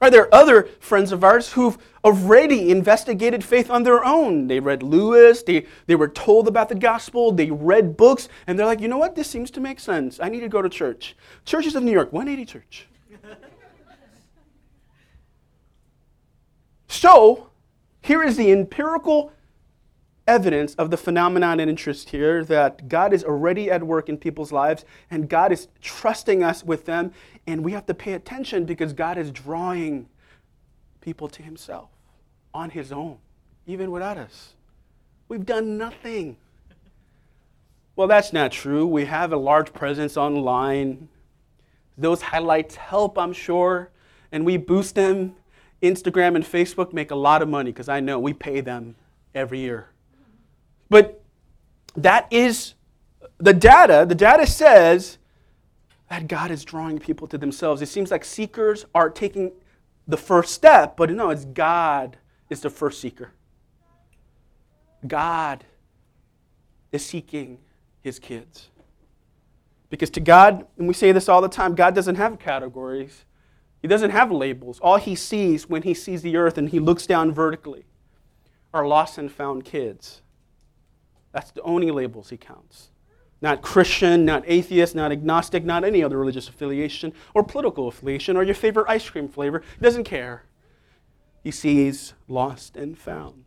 Are 0.00 0.10
there 0.10 0.22
are 0.22 0.34
other 0.34 0.68
friends 0.80 1.12
of 1.12 1.22
ours 1.22 1.52
who've 1.52 1.78
already 2.04 2.68
investigated 2.68 3.44
faith 3.44 3.70
on 3.70 3.84
their 3.84 4.04
own? 4.04 4.48
They 4.48 4.58
read 4.58 4.82
Lewis, 4.82 5.44
they, 5.44 5.66
they 5.86 5.94
were 5.94 6.08
told 6.08 6.48
about 6.48 6.68
the 6.68 6.74
gospel, 6.74 7.30
they 7.30 7.52
read 7.52 7.96
books, 7.96 8.28
and 8.48 8.58
they're 8.58 8.66
like, 8.66 8.80
you 8.80 8.88
know 8.88 8.98
what? 8.98 9.14
This 9.14 9.30
seems 9.30 9.52
to 9.52 9.60
make 9.60 9.78
sense. 9.78 10.18
I 10.18 10.30
need 10.30 10.40
to 10.40 10.48
go 10.48 10.62
to 10.62 10.68
church. 10.68 11.14
Churches 11.44 11.76
of 11.76 11.84
New 11.84 11.92
York, 11.92 12.12
180 12.12 12.50
Church. 12.50 12.88
So, 16.90 17.50
here 18.02 18.20
is 18.20 18.36
the 18.36 18.50
empirical 18.50 19.32
evidence 20.26 20.74
of 20.74 20.90
the 20.90 20.96
phenomenon 20.96 21.60
and 21.60 21.70
interest 21.70 22.10
here 22.10 22.44
that 22.46 22.88
God 22.88 23.12
is 23.12 23.22
already 23.22 23.70
at 23.70 23.80
work 23.80 24.08
in 24.08 24.18
people's 24.18 24.50
lives 24.50 24.84
and 25.08 25.28
God 25.28 25.52
is 25.52 25.68
trusting 25.80 26.42
us 26.42 26.64
with 26.64 26.86
them. 26.86 27.12
And 27.46 27.64
we 27.64 27.70
have 27.70 27.86
to 27.86 27.94
pay 27.94 28.14
attention 28.14 28.64
because 28.64 28.92
God 28.92 29.18
is 29.18 29.30
drawing 29.30 30.08
people 31.00 31.28
to 31.28 31.44
Himself 31.44 31.90
on 32.52 32.70
His 32.70 32.90
own, 32.90 33.18
even 33.68 33.92
without 33.92 34.18
us. 34.18 34.54
We've 35.28 35.46
done 35.46 35.78
nothing. 35.78 36.38
Well, 37.94 38.08
that's 38.08 38.32
not 38.32 38.50
true. 38.50 38.84
We 38.84 39.04
have 39.04 39.32
a 39.32 39.36
large 39.36 39.72
presence 39.72 40.16
online. 40.16 41.08
Those 41.96 42.20
highlights 42.20 42.74
help, 42.74 43.16
I'm 43.16 43.32
sure, 43.32 43.90
and 44.32 44.44
we 44.44 44.56
boost 44.56 44.96
them. 44.96 45.36
Instagram 45.82 46.36
and 46.36 46.44
Facebook 46.44 46.92
make 46.92 47.10
a 47.10 47.14
lot 47.16 47.42
of 47.42 47.48
money 47.48 47.70
because 47.72 47.88
I 47.88 48.00
know 48.00 48.18
we 48.18 48.32
pay 48.32 48.60
them 48.60 48.96
every 49.34 49.60
year. 49.60 49.90
But 50.88 51.22
that 51.96 52.26
is 52.30 52.74
the 53.38 53.54
data. 53.54 54.04
The 54.08 54.14
data 54.14 54.46
says 54.46 55.18
that 56.08 56.28
God 56.28 56.50
is 56.50 56.64
drawing 56.64 56.98
people 56.98 57.26
to 57.28 57.38
themselves. 57.38 57.80
It 57.80 57.88
seems 57.88 58.10
like 58.10 58.24
seekers 58.24 58.84
are 58.94 59.08
taking 59.08 59.52
the 60.06 60.16
first 60.16 60.52
step, 60.52 60.96
but 60.96 61.10
no, 61.10 61.30
it's 61.30 61.44
God 61.44 62.18
is 62.50 62.60
the 62.60 62.70
first 62.70 63.00
seeker. 63.00 63.32
God 65.06 65.64
is 66.92 67.04
seeking 67.06 67.58
his 68.02 68.18
kids. 68.18 68.68
Because 69.88 70.10
to 70.10 70.20
God, 70.20 70.66
and 70.78 70.86
we 70.86 70.94
say 70.94 71.12
this 71.12 71.28
all 71.28 71.40
the 71.40 71.48
time, 71.48 71.74
God 71.74 71.94
doesn't 71.94 72.16
have 72.16 72.38
categories. 72.38 73.24
He 73.80 73.88
doesn't 73.88 74.10
have 74.10 74.30
labels. 74.30 74.78
All 74.80 74.96
he 74.96 75.14
sees 75.14 75.68
when 75.68 75.82
he 75.82 75.94
sees 75.94 76.22
the 76.22 76.36
earth 76.36 76.58
and 76.58 76.68
he 76.68 76.78
looks 76.78 77.06
down 77.06 77.32
vertically 77.32 77.84
are 78.72 78.86
lost 78.86 79.18
and 79.18 79.32
found 79.32 79.64
kids. 79.64 80.22
That's 81.32 81.50
the 81.50 81.62
only 81.62 81.90
labels 81.90 82.30
he 82.30 82.36
counts. 82.36 82.90
Not 83.42 83.62
Christian, 83.62 84.24
not 84.24 84.44
atheist, 84.46 84.94
not 84.94 85.12
agnostic, 85.12 85.64
not 85.64 85.82
any 85.82 86.02
other 86.02 86.18
religious 86.18 86.48
affiliation 86.48 87.14
or 87.34 87.42
political 87.42 87.88
affiliation 87.88 88.36
or 88.36 88.42
your 88.42 88.54
favorite 88.54 88.86
ice 88.88 89.08
cream 89.08 89.28
flavor. 89.28 89.62
He 89.78 89.82
doesn't 89.82 90.04
care. 90.04 90.44
He 91.42 91.50
sees 91.50 92.12
lost 92.28 92.76
and 92.76 92.98
found. 92.98 93.44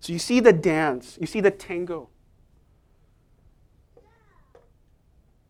So 0.00 0.12
you 0.12 0.18
see 0.18 0.40
the 0.40 0.52
dance, 0.52 1.16
you 1.20 1.26
see 1.26 1.40
the 1.40 1.50
tango. 1.50 2.10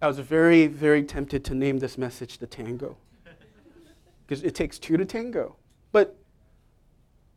I 0.03 0.09
was 0.09 0.19
very, 0.19 0.67
very 0.67 1.05
tempted 1.05 1.45
to 1.45 1.55
name 1.55 1.79
this 1.79 1.97
message 1.97 2.39
the 2.39 2.47
tango 2.47 2.97
because 4.27 4.43
it 4.43 4.53
takes 4.53 4.77
two 4.81 4.97
to 4.97 5.05
tango. 5.05 5.55
But 5.93 6.17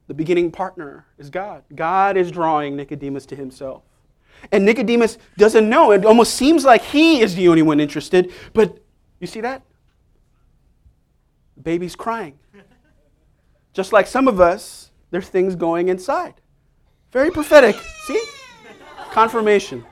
the 0.08 0.16
beginning 0.16 0.52
partner 0.52 1.06
is 1.20 1.30
God. 1.30 1.64
God 1.76 2.18
is 2.18 2.32
drawing 2.32 2.76
Nicodemus 2.76 3.28
to 3.28 3.36
himself. 3.36 3.84
And 4.52 4.66
Nicodemus 4.66 5.20
doesn't 5.38 5.70
know. 5.70 5.92
It 5.92 6.06
almost 6.06 6.34
seems 6.34 6.66
like 6.66 6.82
he 6.82 7.22
is 7.22 7.36
the 7.36 7.48
only 7.50 7.62
one 7.62 7.80
interested. 7.80 8.34
But 8.54 8.80
you 9.20 9.28
see 9.28 9.42
that? 9.42 9.62
The 11.58 11.62
baby's 11.62 11.96
crying. 11.96 12.40
Just 13.74 13.94
like 13.94 14.08
some 14.08 14.28
of 14.28 14.42
us, 14.42 14.92
there's 15.12 15.30
things 15.30 15.56
going 15.56 15.90
inside. 15.90 16.34
Very 17.12 17.30
prophetic. 17.30 17.76
See? 18.06 18.22
Confirmation. 19.12 19.86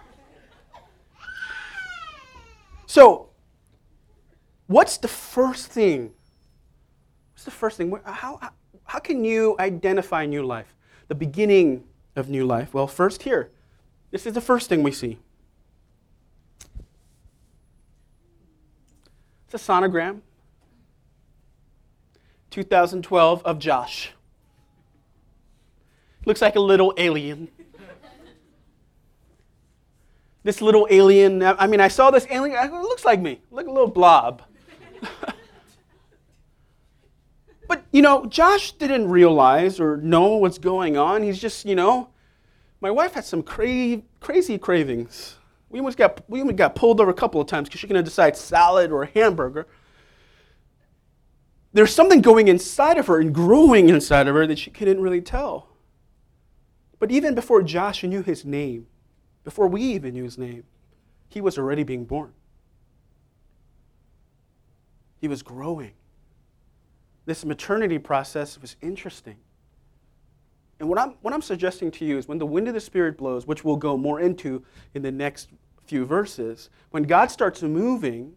So, 2.94 3.30
what's 4.68 4.98
the 4.98 5.08
first 5.08 5.72
thing? 5.72 6.12
What's 7.34 7.44
the 7.44 7.50
first 7.50 7.76
thing? 7.76 7.92
How, 8.06 8.38
how, 8.40 8.52
how 8.84 9.00
can 9.00 9.26
you 9.26 9.56
identify 9.58 10.28
new 10.28 10.46
life? 10.46 10.76
The 11.08 11.16
beginning 11.16 11.86
of 12.16 12.30
new 12.30 12.46
life? 12.46 12.72
Well, 12.72 12.86
first, 12.86 13.24
here. 13.24 13.50
This 14.12 14.28
is 14.28 14.34
the 14.34 14.42
first 14.42 14.70
thing 14.70 14.84
we 14.84 14.92
see. 14.92 15.18
It's 19.48 19.56
a 19.56 19.72
sonogram. 19.72 20.22
2012 22.52 23.42
of 23.44 23.58
Josh. 23.58 24.12
Looks 26.28 26.44
like 26.44 26.56
a 26.56 26.60
little 26.60 26.94
alien. 26.98 27.48
This 30.44 30.62
little 30.62 30.88
alien, 30.90 31.42
I 31.42 31.68
mean, 31.68 31.80
I 31.80 31.88
saw 31.88 32.12
this 32.12 32.28
alien, 32.30 32.58
it 32.58 32.72
looks 32.72 33.06
like 33.06 33.22
me, 33.22 33.42
Look, 33.50 33.68
a 33.68 33.72
little 33.72 33.90
blob. 33.90 34.42
but, 37.68 37.84
you 37.92 38.02
know, 38.02 38.26
Josh 38.26 38.74
didn't 38.74 39.10
realize 39.10 39.80
or 39.80 39.98
know 39.98 40.36
what's 40.36 40.58
going 40.58 40.98
on. 40.98 41.24
He's 41.24 41.40
just, 41.40 41.66
you 41.66 41.76
know, 41.76 42.10
my 42.82 42.92
wife 42.92 43.14
had 43.14 43.24
some 43.24 43.42
cra- 43.42 44.02
crazy 44.20 44.58
cravings. 44.58 45.38
We 45.70 45.80
almost 45.80 45.98
got, 45.98 46.22
we 46.30 46.42
almost 46.42 46.58
got 46.58 46.76
pulled 46.76 47.00
over 47.00 47.10
a 47.10 47.16
couple 47.16 47.40
of 47.40 47.48
times 47.48 47.70
because 47.70 47.80
she 47.80 47.88
couldn't 47.88 48.04
decide 48.04 48.36
salad 48.36 48.92
or 48.92 49.06
hamburger. 49.06 49.66
There's 51.72 51.96
something 51.96 52.22
going 52.22 52.50
inside 52.50 52.98
of 52.98 53.08
her 53.08 53.20
and 53.20 53.34
growing 53.34 53.90
inside 53.90 54.28
of 54.28 54.36
her 54.36 54.46
that 54.46 54.60
she 54.60 54.70
couldn't 54.70 55.02
really 55.02 55.22
tell. 55.22 55.70
But 57.00 57.10
even 57.12 57.34
before 57.34 57.64
Josh 57.64 58.04
knew 58.04 58.22
his 58.22 58.46
name, 58.46 58.88
before 59.44 59.68
we 59.68 59.82
even 59.82 60.14
knew 60.14 60.24
his 60.24 60.38
name, 60.38 60.64
he 61.30 61.42
was 61.42 61.58
already 61.58 61.84
being 61.84 62.06
born. 62.06 62.34
He 65.20 65.28
was 65.28 65.42
growing. 65.42 65.94
This 67.26 67.46
maternity 67.46 67.98
process 67.98 68.62
was 68.62 68.76
interesting. 68.82 69.38
And 70.80 70.90
what 70.90 71.00
I'm, 71.00 71.12
what 71.22 71.34
I'm 71.34 71.42
suggesting 71.42 71.92
to 71.92 72.06
you 72.06 72.18
is 72.18 72.28
when 72.28 72.38
the 72.38 72.46
wind 72.46 72.68
of 72.68 72.74
the 72.74 72.82
Spirit 72.82 73.18
blows, 73.18 73.48
which 73.48 73.64
we'll 73.64 73.78
go 73.78 73.96
more 73.96 74.20
into 74.20 74.64
in 74.94 75.02
the 75.02 75.12
next 75.12 75.50
few 75.86 76.06
verses, 76.06 76.70
when 76.92 77.04
God 77.04 77.32
starts 77.32 77.62
moving, 77.62 78.34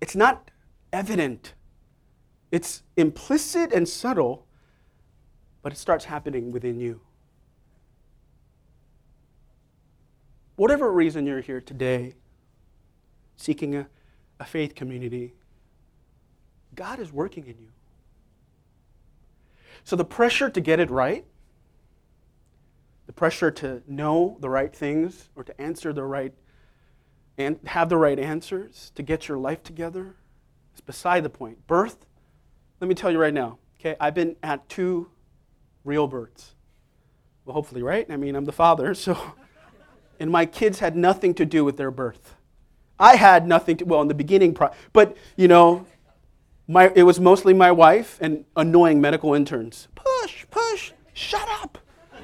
it's 0.00 0.14
not 0.14 0.50
evident. 0.92 1.54
It's 2.50 2.82
implicit 2.96 3.72
and 3.72 3.88
subtle, 3.88 4.46
but 5.62 5.72
it 5.72 5.76
starts 5.76 6.04
happening 6.04 6.52
within 6.52 6.78
you. 6.78 7.00
Whatever 10.56 10.92
reason 10.92 11.26
you're 11.26 11.40
here 11.40 11.60
today, 11.60 12.14
seeking 13.36 13.74
a, 13.74 13.88
a 14.38 14.44
faith 14.44 14.74
community, 14.74 15.34
God 16.74 17.00
is 17.00 17.12
working 17.12 17.44
in 17.46 17.58
you. 17.58 17.70
So 19.82 19.96
the 19.96 20.04
pressure 20.04 20.48
to 20.48 20.60
get 20.60 20.78
it 20.78 20.90
right, 20.90 21.24
the 23.06 23.12
pressure 23.12 23.50
to 23.50 23.82
know 23.86 24.36
the 24.40 24.48
right 24.48 24.74
things 24.74 25.28
or 25.34 25.44
to 25.44 25.60
answer 25.60 25.92
the 25.92 26.04
right 26.04 26.32
and 27.36 27.58
have 27.66 27.88
the 27.88 27.96
right 27.96 28.18
answers, 28.18 28.92
to 28.94 29.02
get 29.02 29.26
your 29.26 29.38
life 29.38 29.62
together, 29.64 30.14
is 30.74 30.80
beside 30.80 31.24
the 31.24 31.30
point. 31.30 31.66
Birth, 31.66 32.06
let 32.80 32.86
me 32.86 32.94
tell 32.94 33.10
you 33.10 33.18
right 33.18 33.34
now, 33.34 33.58
okay, 33.80 33.96
I've 33.98 34.14
been 34.14 34.36
at 34.40 34.68
two 34.68 35.10
real 35.84 36.06
births. 36.06 36.54
Well, 37.44 37.54
hopefully, 37.54 37.82
right? 37.82 38.06
I 38.08 38.16
mean, 38.16 38.36
I'm 38.36 38.44
the 38.44 38.52
father, 38.52 38.94
so. 38.94 39.34
And 40.20 40.30
my 40.30 40.46
kids 40.46 40.78
had 40.78 40.96
nothing 40.96 41.34
to 41.34 41.44
do 41.44 41.64
with 41.64 41.76
their 41.76 41.90
birth. 41.90 42.36
I 42.98 43.16
had 43.16 43.46
nothing 43.46 43.76
to, 43.78 43.84
well, 43.84 44.02
in 44.02 44.08
the 44.08 44.14
beginning, 44.14 44.56
but, 44.92 45.16
you 45.36 45.48
know, 45.48 45.86
my, 46.68 46.92
it 46.94 47.02
was 47.02 47.20
mostly 47.20 47.52
my 47.52 47.72
wife 47.72 48.18
and 48.20 48.44
annoying 48.56 49.00
medical 49.00 49.34
interns. 49.34 49.88
Push, 49.94 50.46
push, 50.50 50.92
shut 51.12 51.48
up, 51.60 51.78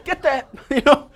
get 0.04 0.22
that. 0.22 0.48
You 0.70 0.82
know, 0.82 1.10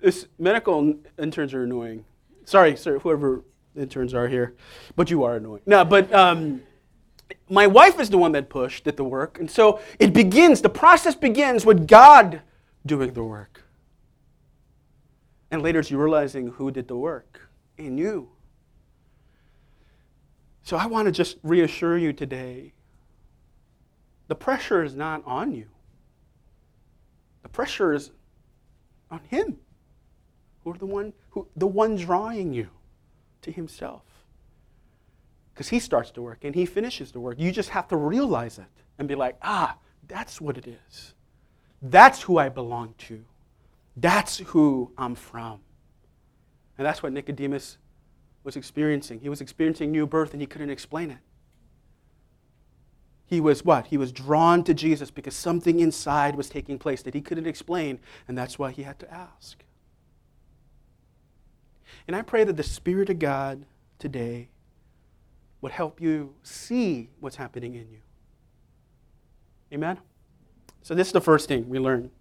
this 0.00 0.26
medical 0.38 0.94
interns 1.18 1.52
are 1.52 1.64
annoying. 1.64 2.04
Sorry, 2.44 2.76
sir, 2.76 2.98
whoever 2.98 3.44
interns 3.76 4.14
are 4.14 4.28
here, 4.28 4.54
but 4.94 5.10
you 5.10 5.24
are 5.24 5.36
annoying. 5.36 5.62
No, 5.66 5.84
but 5.84 6.12
um, 6.14 6.62
my 7.48 7.66
wife 7.66 8.00
is 8.00 8.10
the 8.10 8.18
one 8.18 8.32
that 8.32 8.48
pushed, 8.48 8.84
did 8.84 8.96
the 8.96 9.04
work, 9.04 9.38
and 9.38 9.50
so 9.50 9.80
it 9.98 10.12
begins. 10.12 10.62
The 10.62 10.68
process 10.68 11.14
begins 11.14 11.66
with 11.66 11.86
God 11.86 12.40
doing 12.84 13.12
the 13.12 13.24
work, 13.24 13.64
and 15.50 15.62
later 15.62 15.80
it's 15.80 15.90
you 15.90 15.98
realizing 15.98 16.48
who 16.48 16.70
did 16.70 16.88
the 16.88 16.96
work 16.96 17.48
in 17.78 17.98
you. 17.98 18.28
So 20.62 20.76
I 20.76 20.86
want 20.86 21.06
to 21.06 21.12
just 21.12 21.38
reassure 21.42 21.96
you 21.96 22.12
today 22.12 22.72
the 24.28 24.34
pressure 24.34 24.82
is 24.82 24.96
not 24.96 25.22
on 25.24 25.52
you, 25.52 25.68
the 27.42 27.48
pressure 27.48 27.92
is 27.92 28.10
on 29.10 29.20
Him, 29.28 29.58
who 30.64 30.72
are 30.72 30.78
the 30.78 30.86
one, 30.86 31.12
who, 31.30 31.46
the 31.54 31.66
one 31.66 31.94
drawing 31.94 32.52
you 32.52 32.68
to 33.42 33.52
Himself. 33.52 34.02
Because 35.54 35.68
He 35.68 35.78
starts 35.78 36.10
the 36.10 36.22
work 36.22 36.42
and 36.42 36.54
He 36.54 36.66
finishes 36.66 37.12
the 37.12 37.20
work. 37.20 37.38
You 37.38 37.52
just 37.52 37.68
have 37.70 37.86
to 37.88 37.96
realize 37.96 38.58
it 38.58 38.64
and 38.98 39.06
be 39.06 39.14
like, 39.14 39.36
ah, 39.42 39.76
that's 40.08 40.40
what 40.40 40.58
it 40.58 40.66
is. 40.66 41.14
That's 41.80 42.22
who 42.22 42.38
I 42.38 42.48
belong 42.48 42.94
to. 42.98 43.24
That's 43.96 44.38
who 44.38 44.92
I'm 44.98 45.14
from. 45.14 45.60
And 46.76 46.86
that's 46.86 47.02
what 47.02 47.12
Nicodemus 47.12 47.78
was 48.44 48.56
experiencing. 48.56 49.20
He 49.20 49.28
was 49.28 49.40
experiencing 49.40 49.90
new 49.90 50.06
birth 50.06 50.32
and 50.32 50.40
he 50.40 50.46
couldn't 50.46 50.70
explain 50.70 51.10
it. 51.10 51.18
He 53.26 53.40
was 53.40 53.64
what? 53.64 53.88
He 53.88 53.96
was 53.96 54.12
drawn 54.12 54.62
to 54.64 54.72
Jesus 54.72 55.10
because 55.10 55.34
something 55.34 55.80
inside 55.80 56.36
was 56.36 56.48
taking 56.48 56.78
place 56.78 57.02
that 57.02 57.12
he 57.12 57.20
couldn't 57.20 57.46
explain, 57.46 57.98
and 58.28 58.38
that's 58.38 58.56
why 58.56 58.70
he 58.70 58.84
had 58.84 59.00
to 59.00 59.12
ask. 59.12 59.64
And 62.06 62.14
I 62.14 62.22
pray 62.22 62.44
that 62.44 62.56
the 62.56 62.62
Spirit 62.62 63.10
of 63.10 63.18
God 63.18 63.66
today 63.98 64.48
would 65.60 65.72
help 65.72 66.00
you 66.00 66.34
see 66.44 67.10
what's 67.18 67.34
happening 67.34 67.74
in 67.74 67.90
you. 67.90 67.98
Amen? 69.72 69.98
So, 70.82 70.94
this 70.94 71.08
is 71.08 71.12
the 71.12 71.20
first 71.20 71.48
thing 71.48 71.68
we 71.68 71.80
learn. 71.80 72.12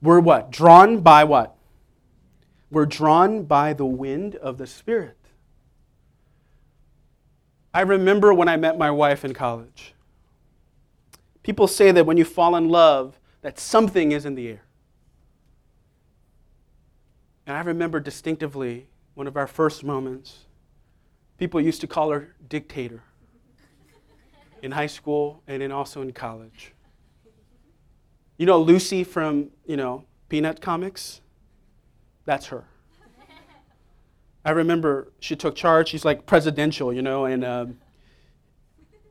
We're 0.00 0.20
what? 0.20 0.50
Drawn 0.50 1.00
by 1.00 1.24
what? 1.24 1.56
We're 2.70 2.86
drawn 2.86 3.44
by 3.44 3.72
the 3.72 3.86
wind 3.86 4.36
of 4.36 4.58
the 4.58 4.66
Spirit. 4.66 5.16
I 7.72 7.82
remember 7.82 8.32
when 8.32 8.48
I 8.48 8.56
met 8.56 8.78
my 8.78 8.90
wife 8.90 9.24
in 9.24 9.34
college. 9.34 9.94
People 11.42 11.66
say 11.66 11.92
that 11.92 12.04
when 12.04 12.16
you 12.16 12.24
fall 12.24 12.56
in 12.56 12.68
love, 12.68 13.18
that 13.42 13.58
something 13.58 14.12
is 14.12 14.26
in 14.26 14.34
the 14.34 14.48
air. 14.48 14.62
And 17.46 17.56
I 17.56 17.60
remember 17.60 18.00
distinctively 18.00 18.88
one 19.14 19.26
of 19.26 19.36
our 19.36 19.46
first 19.46 19.82
moments. 19.82 20.44
People 21.38 21.60
used 21.60 21.80
to 21.80 21.86
call 21.86 22.10
her 22.10 22.34
dictator 22.48 23.02
in 24.62 24.72
high 24.72 24.86
school 24.86 25.42
and 25.46 25.62
then 25.62 25.72
also 25.72 26.02
in 26.02 26.12
college. 26.12 26.72
You 28.38 28.46
know 28.46 28.60
Lucy 28.60 29.02
from, 29.02 29.50
you 29.66 29.76
know, 29.76 30.04
Peanut 30.28 30.60
comics? 30.60 31.20
That's 32.24 32.46
her. 32.46 32.64
I 34.44 34.52
remember 34.52 35.12
she 35.18 35.34
took 35.34 35.56
charge. 35.56 35.88
She's 35.88 36.04
like 36.04 36.24
presidential, 36.24 36.92
you 36.92 37.02
know, 37.02 37.24
and 37.24 37.44
um, 37.44 37.78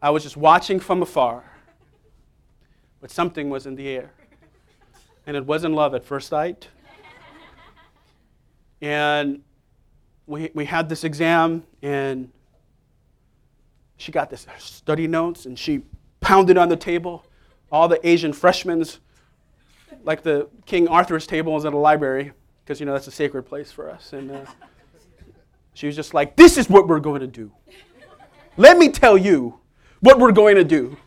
I 0.02 0.12
was 0.12 0.24
just 0.24 0.38
watching 0.38 0.80
from 0.80 1.02
afar. 1.02 1.44
But 3.02 3.12
something 3.12 3.50
was 3.50 3.66
in 3.66 3.76
the 3.76 3.90
air. 3.90 4.14
And 5.26 5.36
it 5.36 5.46
wasn't 5.46 5.76
love 5.76 5.94
at 5.94 6.06
first 6.06 6.30
sight. 6.30 6.70
And 8.82 9.42
we, 10.26 10.52
we 10.54 10.64
had 10.64 10.88
this 10.88 11.04
exam, 11.04 11.64
and 11.82 12.32
she 13.98 14.14
got 14.14 14.30
this 14.30 14.48
study 14.58 15.08
notes, 15.08 15.46
and 15.46 15.60
she 15.60 15.82
pounded 16.22 16.58
on 16.58 16.70
the 16.70 16.78
table. 16.78 17.26
All 17.72 17.90
the 17.90 18.00
Asian 18.08 18.32
freshmen, 18.32 18.86
like 20.08 20.24
the 20.24 20.48
King 20.66 20.88
Arthur's 20.88 21.28
table 21.28 21.58
is 21.58 21.66
at 21.66 21.74
a 21.74 21.78
library 21.78 22.32
because 22.64 22.80
you 22.80 22.86
know 22.86 22.94
that's 22.94 23.08
a 23.08 23.12
sacred 23.12 23.44
place 23.44 23.72
for 23.72 23.92
us. 23.92 24.14
And 24.14 24.32
uh, 24.32 24.46
she 25.74 25.86
was 25.86 25.96
just 25.96 26.14
like, 26.14 26.38
"This 26.38 26.58
is 26.58 26.70
what 26.70 26.88
we're 26.88 27.02
going 27.02 27.22
to 27.22 27.28
do. 27.28 27.52
Let 28.56 28.78
me 28.78 28.90
tell 28.90 29.18
you 29.18 29.60
what 30.00 30.18
we're 30.18 30.32
going 30.32 30.56
to 30.56 30.64
do." 30.64 30.98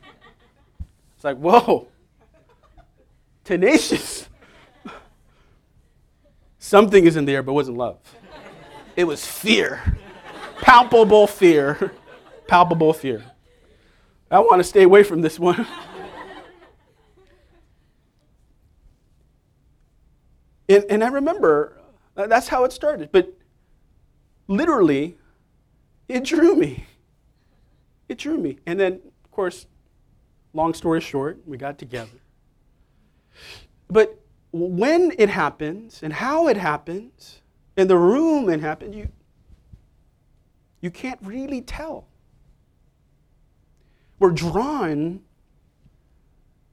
It's 1.16 1.24
like, 1.24 1.38
whoa, 1.38 1.88
tenacious. 3.44 4.28
Something 6.58 7.04
is 7.04 7.16
in 7.16 7.24
there, 7.24 7.42
but 7.42 7.52
it 7.52 7.54
wasn't 7.54 7.76
love. 7.76 7.98
It 8.96 9.04
was 9.04 9.26
fear. 9.26 9.98
Palpable 10.62 11.26
fear. 11.26 11.92
Palpable 12.46 12.94
fear. 12.94 13.24
I 14.30 14.38
want 14.40 14.60
to 14.60 14.64
stay 14.64 14.82
away 14.82 15.02
from 15.02 15.20
this 15.20 15.38
one. 15.38 15.66
and, 20.70 20.85
and 20.88 21.04
I 21.04 21.09
remember 21.09 21.76
that's 22.14 22.48
how 22.48 22.64
it 22.64 22.72
started. 22.72 23.11
But 23.12 23.37
literally, 24.46 25.18
it 26.09 26.24
drew 26.24 26.54
me. 26.54 26.87
It 28.09 28.18
drew 28.18 28.38
me. 28.38 28.59
And 28.66 28.78
then, 28.78 29.00
of 29.24 29.30
course, 29.30 29.66
long 30.52 30.74
story 30.74 31.00
short, 31.00 31.40
we 31.46 31.56
got 31.56 31.78
together. 31.78 32.18
But 33.88 34.20
when 34.52 35.12
it 35.18 35.28
happens 35.28 36.02
and 36.02 36.12
how 36.12 36.48
it 36.48 36.56
happens, 36.56 37.40
in 37.76 37.88
the 37.88 37.96
room 37.96 38.48
it 38.48 38.61
happened, 38.61 38.94
you, 38.94 39.09
you 40.80 40.90
can't 40.90 41.18
really 41.22 41.62
tell. 41.62 42.06
We're 44.18 44.33
drawn 44.33 45.20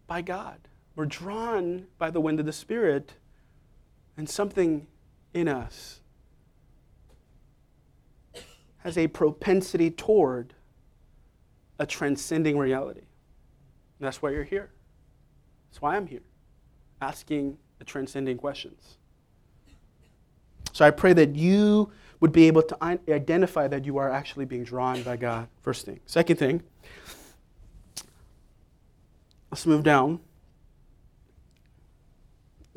by 0.05 0.21
God. 0.21 0.59
We're 0.95 1.05
drawn 1.05 1.87
by 1.97 2.11
the 2.11 2.19
wind 2.19 2.39
of 2.39 2.45
the 2.45 2.53
Spirit 2.53 3.13
and 4.17 4.27
something 4.27 4.87
in 5.33 5.47
us 5.47 6.01
has 8.79 8.97
a 8.97 9.07
propensity 9.07 9.91
toward 9.91 10.53
a 11.79 11.85
transcending 11.85 12.57
reality. 12.57 13.01
And 13.01 14.07
that's 14.07 14.21
why 14.21 14.31
you're 14.31 14.43
here. 14.43 14.71
That's 15.69 15.81
why 15.81 15.95
I'm 15.95 16.07
here, 16.07 16.23
asking 17.01 17.57
the 17.77 17.85
transcending 17.85 18.37
questions. 18.37 18.97
So 20.73 20.85
I 20.85 20.91
pray 20.91 21.13
that 21.13 21.35
you 21.35 21.91
would 22.19 22.31
be 22.31 22.47
able 22.47 22.63
to 22.63 22.77
identify 22.81 23.67
that 23.67 23.85
you 23.85 23.97
are 23.97 24.11
actually 24.11 24.45
being 24.45 24.63
drawn 24.63 25.03
by 25.03 25.17
God. 25.17 25.47
First 25.61 25.85
thing. 25.85 25.99
Second 26.05 26.37
thing, 26.37 26.63
let's 29.51 29.65
move 29.65 29.83
down. 29.83 30.19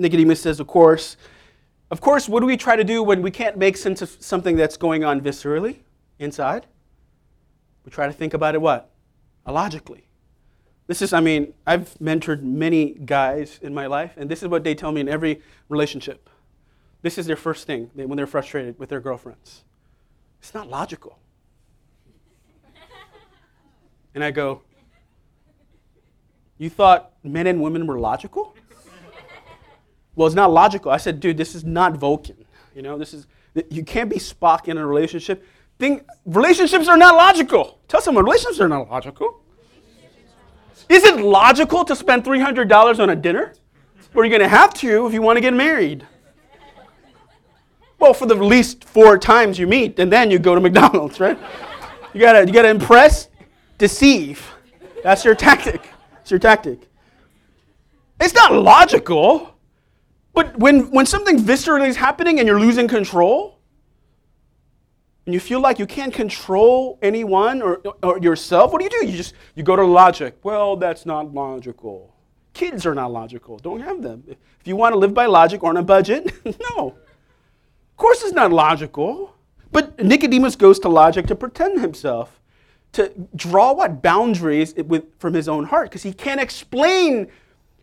Nicodemus 0.01 0.41
says, 0.41 0.61
of 0.61 0.67
course, 0.67 1.17
of 1.91 2.01
course, 2.01 2.29
what 2.29 2.41
do 2.41 2.47
we 2.47 2.57
try 2.57 2.75
to 2.75 2.85
do 2.85 3.03
when 3.03 3.21
we 3.21 3.31
can't 3.31 3.57
make 3.57 3.77
sense 3.77 4.01
of 4.01 4.17
something 4.21 4.57
that's 4.57 4.77
going 4.77 5.05
on 5.05 5.21
viscerally 5.21 5.81
inside? 6.19 6.67
We 7.85 7.91
try 7.91 8.07
to 8.07 8.13
think 8.13 8.33
about 8.33 8.55
it 8.55 8.61
what? 8.61 8.91
Logically. 9.47 10.07
This 10.87 11.03
is, 11.03 11.13
I 11.13 11.21
mean, 11.21 11.53
I've 11.67 11.95
mentored 11.99 12.43
many 12.43 12.95
guys 12.95 13.59
in 13.63 13.75
my 13.75 13.87
life, 13.87 14.15
and 14.17 14.31
this 14.31 14.43
is 14.43 14.49
what 14.49 14.65
they 14.65 14.75
tell 14.75 14.93
me 14.93 15.01
in 15.01 15.09
every 15.09 15.43
relationship. 15.69 16.31
This 17.03 17.19
is 17.19 17.27
their 17.27 17.37
first 17.37 17.67
thing 17.67 17.91
when 17.95 18.17
they're 18.17 18.27
frustrated 18.27 18.79
with 18.79 18.89
their 18.89 19.01
girlfriends. 19.01 19.65
It's 20.41 20.55
not 20.55 20.69
logical. 20.69 21.19
and 24.15 24.23
I 24.23 24.31
go, 24.31 24.63
You 26.59 26.71
thought 26.71 27.13
men 27.23 27.47
and 27.47 27.61
women 27.61 27.87
were 27.87 27.99
logical? 27.99 28.55
Well, 30.21 30.27
it's 30.27 30.37
not 30.37 30.53
logical. 30.53 30.91
I 30.91 30.99
said, 30.99 31.19
Dude, 31.19 31.39
this 31.39 31.55
is 31.55 31.65
not 31.65 31.97
Vulcan. 31.97 32.45
You 32.75 32.83
know, 32.83 32.99
this 32.99 33.15
is, 33.15 33.27
you 33.71 33.83
can't 33.83 34.11
be 34.11 34.17
Spock 34.17 34.69
in 34.69 34.77
a 34.77 34.87
relationship. 34.87 35.43
Think, 35.79 36.07
relationships 36.27 36.89
are 36.89 36.99
not 36.99 37.15
logical. 37.15 37.81
Tell 37.89 38.03
someone, 38.03 38.25
relationships 38.25 38.61
are 38.61 38.69
not 38.69 38.91
logical. 38.91 39.43
Is 40.91 41.05
it 41.05 41.21
logical 41.21 41.87
to 41.87 41.97
spend 41.97 42.23
$300 42.23 42.99
on 42.99 43.09
a 43.09 43.17
dinner? 43.17 43.55
Well, 44.13 44.27
you're 44.27 44.39
going 44.39 44.43
to 44.43 44.55
have 44.55 44.75
to 44.75 45.07
if 45.07 45.15
you 45.15 45.23
want 45.23 45.39
to 45.39 45.41
get 45.41 45.55
married. 45.55 46.07
Well, 47.99 48.13
for 48.13 48.27
the 48.27 48.35
least 48.35 48.85
four 48.85 49.17
times 49.17 49.59
you 49.59 49.67
meet, 49.67 49.99
and 49.99 50.13
then 50.13 50.31
you 50.31 50.39
go 50.39 50.55
to 50.55 50.61
McDonald's, 50.61 51.19
right? 51.19 51.39
You 52.13 52.21
gotta, 52.21 52.47
you 52.47 52.53
gotta 52.53 52.69
impress, 52.69 53.29
deceive. 53.79 54.47
That's 55.03 55.25
your 55.25 55.35
tactic. 55.35 55.81
It's 56.21 56.31
your 56.31 56.41
tactic. 56.41 56.91
It's 58.21 58.35
not 58.35 58.53
logical, 58.53 59.55
but 60.33 60.57
when, 60.59 60.91
when 60.91 61.07
something 61.07 61.39
viscerally 61.39 61.89
is 61.89 61.97
happening 61.97 62.39
and 62.39 62.47
you're 62.47 62.61
losing 62.61 62.89
control, 62.89 63.61
and 65.27 65.35
you 65.35 65.41
feel 65.41 65.61
like 65.61 65.79
you 65.79 65.87
can't 65.87 66.13
control 66.13 66.99
anyone 67.03 67.63
or, 67.63 67.81
or 68.03 68.19
yourself, 68.19 68.73
what 68.73 68.79
do 68.79 68.85
you 68.85 68.91
do? 68.91 69.07
You 69.07 69.17
just 69.17 69.35
you 69.55 69.63
go 69.63 69.77
to 69.77 69.85
logic. 69.85 70.39
Well, 70.43 70.77
that's 70.77 71.07
not 71.07 71.33
logical. 71.33 72.15
Kids 72.53 72.85
are 72.85 72.95
not 72.95 73.13
logical. 73.13 73.59
Don't 73.59 73.81
have 73.81 74.03
them. 74.03 74.25
If 74.27 74.67
you 74.67 74.77
want 74.77 74.93
to 74.93 74.99
live 74.99 75.15
by 75.15 75.27
logic 75.27 75.63
or 75.63 75.71
on 75.71 75.77
a 75.77 75.83
budget, 75.83 76.33
no 76.45 76.89
Of 76.89 77.97
course 77.97 78.23
it's 78.23 78.33
not 78.33 78.51
logical. 78.51 79.35
But 79.73 80.03
Nicodemus 80.03 80.57
goes 80.57 80.79
to 80.81 80.89
logic 80.89 81.27
to 81.29 81.37
pretend 81.37 81.81
himself, 81.81 82.41
to 82.93 83.13
draw 83.37 83.73
what? 83.73 84.03
Boundaries 84.03 84.75
with, 84.75 85.05
from 85.19 85.35
his 85.35 85.49
own 85.49 85.65
heart, 85.65 85.91
because 85.91 86.03
he 86.03 86.13
can't 86.13 86.41
explain 86.41 87.29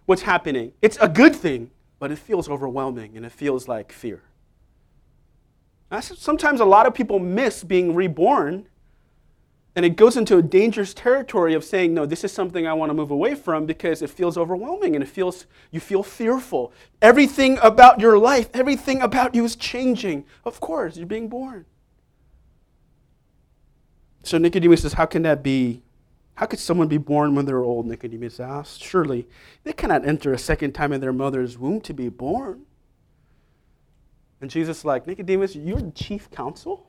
what's 0.06 0.24
happening. 0.24 0.74
It's 0.82 0.98
a 1.00 1.08
good 1.08 1.36
thing, 1.36 1.72
but 2.00 2.12
it 2.12 2.18
feels 2.18 2.50
overwhelming 2.50 3.16
and 3.16 3.26
it 3.26 3.32
feels 3.32 3.68
like 3.68 3.92
fear. 3.92 4.24
Sometimes 6.02 6.60
a 6.60 6.66
lot 6.66 6.86
of 6.86 6.94
people 6.94 7.20
miss 7.20 7.64
being 7.64 7.96
reborn 7.96 8.68
and 9.78 9.86
it 9.86 9.96
goes 9.96 10.18
into 10.18 10.38
a 10.38 10.42
dangerous 10.42 10.92
territory 10.92 11.54
of 11.54 11.64
saying, 11.64 11.94
no, 11.94 12.08
this 12.08 12.24
is 12.24 12.32
something 12.32 12.66
I 12.66 12.74
want 12.74 12.90
to 12.90 12.96
move 12.96 13.12
away 13.12 13.36
from 13.36 13.68
because 13.68 14.02
it 14.02 14.10
feels 14.10 14.36
overwhelming 14.36 14.96
and 14.96 15.04
it 15.04 15.08
feels 15.08 15.46
you 15.70 15.80
feel 15.80 16.02
fearful. 16.02 16.74
Everything 17.00 17.60
about 17.62 18.00
your 18.00 18.18
life, 18.18 18.50
everything 18.56 19.04
about 19.04 19.36
you 19.36 19.46
is 19.46 19.56
changing. 19.56 20.26
Of 20.44 20.60
course, 20.60 20.98
you're 20.98 21.06
being 21.06 21.30
born. 21.30 21.66
So 24.24 24.40
Nicodemus 24.40 24.82
says, 24.82 24.94
How 24.94 25.06
can 25.06 25.22
that 25.22 25.44
be? 25.44 25.84
How 26.38 26.46
could 26.46 26.60
someone 26.60 26.88
be 26.88 27.00
born 27.00 27.34
when 27.34 27.46
they're 27.46 27.64
old? 27.64 27.88
Nicodemus 27.88 28.40
asked. 28.40 28.84
Surely 28.84 29.28
they 29.64 29.74
cannot 29.74 30.08
enter 30.08 30.32
a 30.32 30.38
second 30.38 30.74
time 30.74 30.94
in 30.94 31.02
their 31.02 31.12
mother's 31.12 31.58
womb 31.58 31.82
to 31.82 31.96
be 31.96 32.10
born. 32.10 32.62
And 34.40 34.52
Jesus 34.52 34.86
like, 34.86 35.08
Nicodemus, 35.08 35.56
you're 35.56 35.82
the 35.82 35.92
chief 35.92 36.30
counsel? 36.30 36.86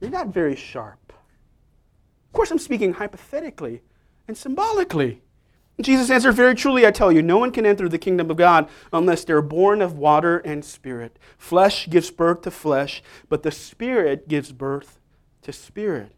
You're 0.00 0.10
not 0.10 0.28
very 0.28 0.56
sharp. 0.56 1.12
Of 2.28 2.32
course, 2.32 2.50
I'm 2.50 2.58
speaking 2.58 2.94
hypothetically 2.94 3.82
and 4.26 4.36
symbolically. 4.36 5.20
Jesus 5.78 6.08
answered, 6.08 6.32
Very 6.32 6.54
truly, 6.54 6.86
I 6.86 6.90
tell 6.90 7.12
you, 7.12 7.20
no 7.20 7.36
one 7.36 7.50
can 7.50 7.66
enter 7.66 7.86
the 7.86 7.98
kingdom 7.98 8.30
of 8.30 8.38
God 8.38 8.70
unless 8.94 9.24
they're 9.24 9.42
born 9.42 9.82
of 9.82 9.98
water 9.98 10.38
and 10.38 10.64
spirit. 10.64 11.18
Flesh 11.36 11.86
gives 11.90 12.10
birth 12.10 12.40
to 12.42 12.50
flesh, 12.50 13.02
but 13.28 13.42
the 13.42 13.50
spirit 13.50 14.26
gives 14.26 14.52
birth 14.52 14.98
to 15.42 15.52
spirit. 15.52 16.14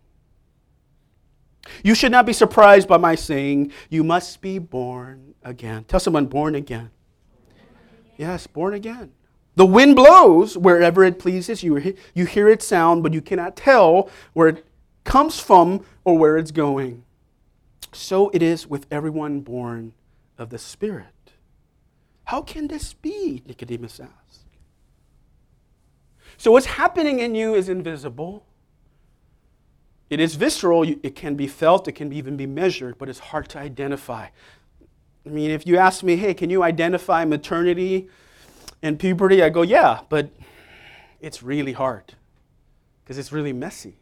You 1.83 1.95
should 1.95 2.13
not 2.13 2.27
be 2.27 2.33
surprised 2.33 2.89
by 2.89 2.97
my 2.97 3.15
saying, 3.15 3.73
You 3.89 4.03
must 4.05 4.41
be 4.41 4.59
born 4.59 5.35
again. 5.43 5.85
Tell 5.85 6.01
someone, 6.01 6.27
born 6.27 6.55
again. 6.55 6.91
Yes, 8.17 8.47
born 8.47 8.75
again. 8.75 9.13
The 9.57 9.67
wind 9.67 9.97
blows 9.97 10.57
wherever 10.57 11.05
it 11.05 11.19
pleases. 11.19 11.63
You, 11.63 11.95
you 12.15 12.27
hear 12.27 12.49
its 12.49 12.67
sound, 12.67 13.03
but 13.03 13.13
you 13.13 13.21
cannot 13.21 13.57
tell 13.57 14.11
where 14.33 14.49
it 14.49 14.67
comes 15.05 15.41
from 15.41 15.85
or 16.05 16.17
where 16.17 16.39
it's 16.39 16.51
going. 16.51 17.05
So 17.93 18.31
it 18.31 18.43
is 18.43 18.67
with 18.67 18.87
everyone 18.91 19.41
born 19.41 19.93
of 20.39 20.51
the 20.51 20.59
Spirit. 20.59 21.07
How 22.25 22.43
can 22.43 22.69
this 22.69 22.95
be? 22.95 23.43
Nicodemus 23.47 24.01
asked. 24.01 24.47
So, 26.37 26.53
what's 26.53 26.67
happening 26.67 27.19
in 27.19 27.35
you 27.35 27.55
is 27.55 27.69
invisible. 27.69 28.47
It 30.11 30.19
is 30.19 30.35
visceral, 30.35 30.83
it 30.83 31.15
can 31.15 31.37
be 31.37 31.47
felt, 31.47 31.87
it 31.87 31.93
can 31.93 32.13
even 32.13 32.37
be 32.37 32.47
measured, 32.47 32.99
but 32.99 33.09
it's 33.09 33.21
hard 33.21 33.49
to 33.51 33.59
identify. 33.59 34.27
I 35.25 35.29
mean, 35.29 35.53
if 35.53 35.67
you 35.69 35.77
ask 35.77 36.03
me, 36.03 36.17
hey, 36.17 36.35
can 36.35 36.51
you 36.51 36.65
identify 36.65 37.25
maternity 37.25 38.09
and 38.83 38.99
puberty, 38.99 39.41
I 39.41 39.51
go, 39.51 39.63
yeah, 39.63 40.01
but 40.09 40.31
it's 41.21 41.45
really 41.45 41.73
hard 41.73 42.15
because 43.05 43.19
it's 43.19 43.31
really 43.31 43.53
messy. 43.53 43.99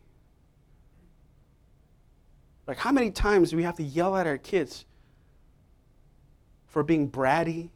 Like, 2.66 2.78
how 2.78 2.92
many 2.92 3.10
times 3.10 3.50
do 3.50 3.56
we 3.56 3.62
have 3.64 3.76
to 3.76 3.82
yell 3.82 4.16
at 4.16 4.26
our 4.26 4.38
kids 4.38 4.86
for 6.66 6.82
being 6.82 7.10
bratty, 7.10 7.70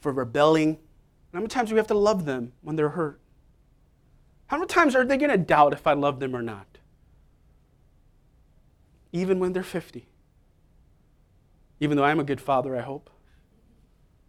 for 0.00 0.12
rebelling? 0.12 0.78
How 1.32 1.40
many 1.40 1.48
times 1.48 1.68
do 1.68 1.74
we 1.74 1.78
have 1.78 1.86
to 1.88 1.94
love 1.94 2.24
them 2.24 2.52
when 2.62 2.76
they're 2.76 2.90
hurt? 2.90 3.20
How 4.54 4.58
many 4.58 4.68
times 4.68 4.94
are 4.94 5.04
they 5.04 5.16
going 5.16 5.32
to 5.32 5.36
doubt 5.36 5.72
if 5.72 5.84
I 5.84 5.94
love 5.94 6.20
them 6.20 6.36
or 6.36 6.40
not? 6.40 6.78
Even 9.10 9.40
when 9.40 9.52
they're 9.52 9.64
50. 9.64 10.06
Even 11.80 11.96
though 11.96 12.04
I'm 12.04 12.20
a 12.20 12.24
good 12.24 12.40
father, 12.40 12.76
I 12.76 12.82
hope. 12.82 13.10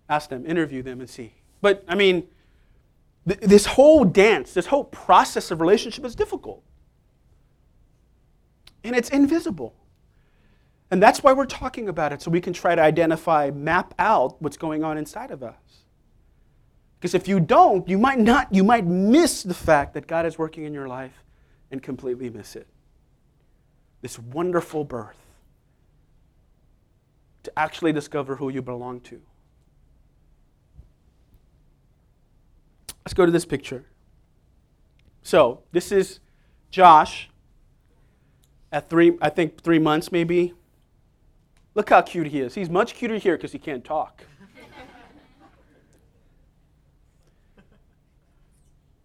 Ask 0.09 0.31
them, 0.31 0.43
interview 0.47 0.81
them, 0.81 0.99
and 0.99 1.07
see. 1.07 1.35
But, 1.61 1.83
I 1.87 1.93
mean, 1.93 2.27
th- 3.27 3.39
this 3.39 3.67
whole 3.67 4.03
dance, 4.03 4.51
this 4.51 4.65
whole 4.65 4.85
process 4.85 5.51
of 5.51 5.61
relationship 5.61 6.03
is 6.03 6.15
difficult. 6.15 6.63
And 8.83 8.95
it's 8.95 9.11
invisible. 9.11 9.75
And 10.89 11.03
that's 11.03 11.21
why 11.21 11.33
we're 11.33 11.45
talking 11.45 11.87
about 11.87 12.13
it, 12.13 12.23
so 12.23 12.31
we 12.31 12.41
can 12.41 12.51
try 12.51 12.73
to 12.73 12.81
identify, 12.81 13.51
map 13.51 13.93
out 13.99 14.41
what's 14.41 14.57
going 14.57 14.83
on 14.83 14.97
inside 14.97 15.29
of 15.29 15.43
us. 15.43 15.84
Because 17.05 17.13
if 17.13 17.27
you 17.27 17.39
don't, 17.39 17.87
you 17.87 17.99
might 17.99 18.17
not, 18.17 18.51
you 18.51 18.63
might 18.63 18.83
miss 18.83 19.43
the 19.43 19.53
fact 19.53 19.93
that 19.93 20.07
God 20.07 20.25
is 20.25 20.39
working 20.39 20.63
in 20.63 20.73
your 20.73 20.87
life 20.87 21.23
and 21.69 21.79
completely 21.83 22.31
miss 22.31 22.55
it. 22.55 22.65
This 24.01 24.17
wonderful 24.17 24.83
birth 24.83 25.19
to 27.43 27.59
actually 27.59 27.93
discover 27.93 28.37
who 28.37 28.49
you 28.49 28.63
belong 28.63 29.01
to. 29.01 29.21
Let's 33.05 33.13
go 33.13 33.23
to 33.23 33.31
this 33.31 33.45
picture. 33.45 33.85
So, 35.21 35.61
this 35.73 35.91
is 35.91 36.21
Josh 36.71 37.29
at 38.71 38.89
three, 38.89 39.15
I 39.21 39.29
think 39.29 39.61
three 39.61 39.77
months 39.77 40.11
maybe. 40.11 40.55
Look 41.75 41.91
how 41.91 42.01
cute 42.01 42.25
he 42.25 42.39
is. 42.39 42.55
He's 42.55 42.71
much 42.71 42.95
cuter 42.95 43.19
here 43.19 43.37
because 43.37 43.51
he 43.51 43.59
can't 43.59 43.85
talk. 43.85 44.23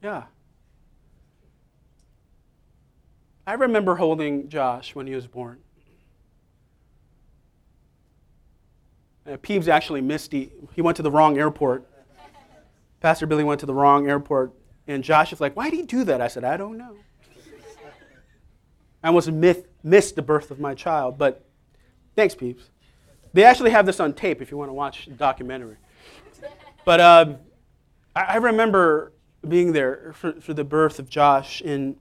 Yeah. 0.02 0.24
I 3.46 3.54
remember 3.54 3.96
holding 3.96 4.48
Josh 4.48 4.94
when 4.94 5.06
he 5.06 5.14
was 5.14 5.26
born. 5.26 5.58
Uh, 9.26 9.36
Peeves 9.36 9.68
actually 9.68 10.00
missed, 10.00 10.32
he, 10.32 10.50
he 10.74 10.82
went 10.82 10.96
to 10.96 11.02
the 11.02 11.10
wrong 11.10 11.38
airport. 11.38 11.86
Pastor 13.00 13.26
Billy 13.26 13.44
went 13.44 13.60
to 13.60 13.66
the 13.66 13.74
wrong 13.74 14.08
airport, 14.08 14.52
and 14.86 15.02
Josh 15.02 15.32
is 15.32 15.40
like, 15.40 15.56
Why 15.56 15.70
did 15.70 15.76
he 15.76 15.82
do 15.82 16.04
that? 16.04 16.20
I 16.20 16.28
said, 16.28 16.44
I 16.44 16.56
don't 16.56 16.76
know. 16.78 16.96
I 19.02 19.08
almost 19.08 19.30
myth, 19.30 19.66
missed 19.82 20.16
the 20.16 20.22
birth 20.22 20.50
of 20.50 20.60
my 20.60 20.74
child, 20.74 21.16
but 21.16 21.44
thanks, 22.16 22.34
Peeps. 22.34 22.70
They 23.32 23.44
actually 23.44 23.70
have 23.70 23.86
this 23.86 24.00
on 24.00 24.12
tape 24.12 24.42
if 24.42 24.50
you 24.50 24.58
want 24.58 24.68
to 24.68 24.74
watch 24.74 25.06
the 25.06 25.14
documentary. 25.14 25.76
But 26.84 27.00
um, 27.00 27.36
I, 28.14 28.22
I 28.22 28.36
remember 28.36 29.12
being 29.46 29.72
there 29.72 30.12
for, 30.14 30.40
for 30.40 30.55
the 30.55 30.64
birth 30.64 30.98
of 30.98 31.09
Josh, 31.09 31.61
and 31.61 31.96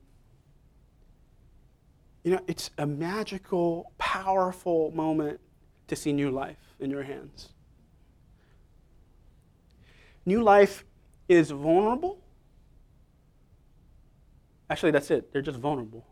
you 2.23 2.31
know, 2.31 2.41
it's 2.47 2.69
a 2.77 2.85
magical, 2.85 3.91
powerful 3.97 4.91
moment 4.91 5.39
to 5.87 5.95
see 5.95 6.11
new 6.11 6.29
life 6.29 6.75
in 6.79 6.91
your 6.91 7.03
hands. 7.03 7.49
New 10.25 10.43
life 10.43 10.85
is 11.27 11.51
vulnerable. 11.51 12.19
Actually, 14.69 14.91
that's 14.91 15.09
it. 15.09 15.31
They're 15.31 15.41
just 15.41 15.57
vulnerable. 15.57 16.05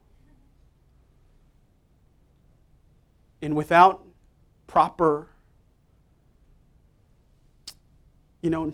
And 3.41 3.55
without 3.55 4.03
proper, 4.65 5.27
you 8.41 8.49
know, 8.49 8.73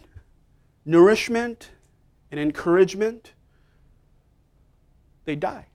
nourishment 0.86 1.72
and 2.34 2.41
encouragement, 2.41 3.34
they 5.26 5.36
die. 5.36 5.67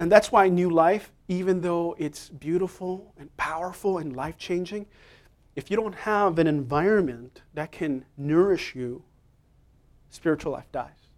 And 0.00 0.10
that's 0.10 0.32
why 0.32 0.48
new 0.48 0.70
life, 0.70 1.12
even 1.28 1.60
though 1.60 1.94
it's 1.98 2.30
beautiful 2.30 3.12
and 3.18 3.36
powerful 3.36 3.98
and 3.98 4.16
life 4.16 4.38
changing, 4.38 4.86
if 5.56 5.70
you 5.70 5.76
don't 5.76 5.94
have 5.94 6.38
an 6.38 6.46
environment 6.46 7.42
that 7.52 7.70
can 7.70 8.06
nourish 8.16 8.74
you, 8.74 9.02
spiritual 10.08 10.52
life 10.52 10.72
dies. 10.72 11.10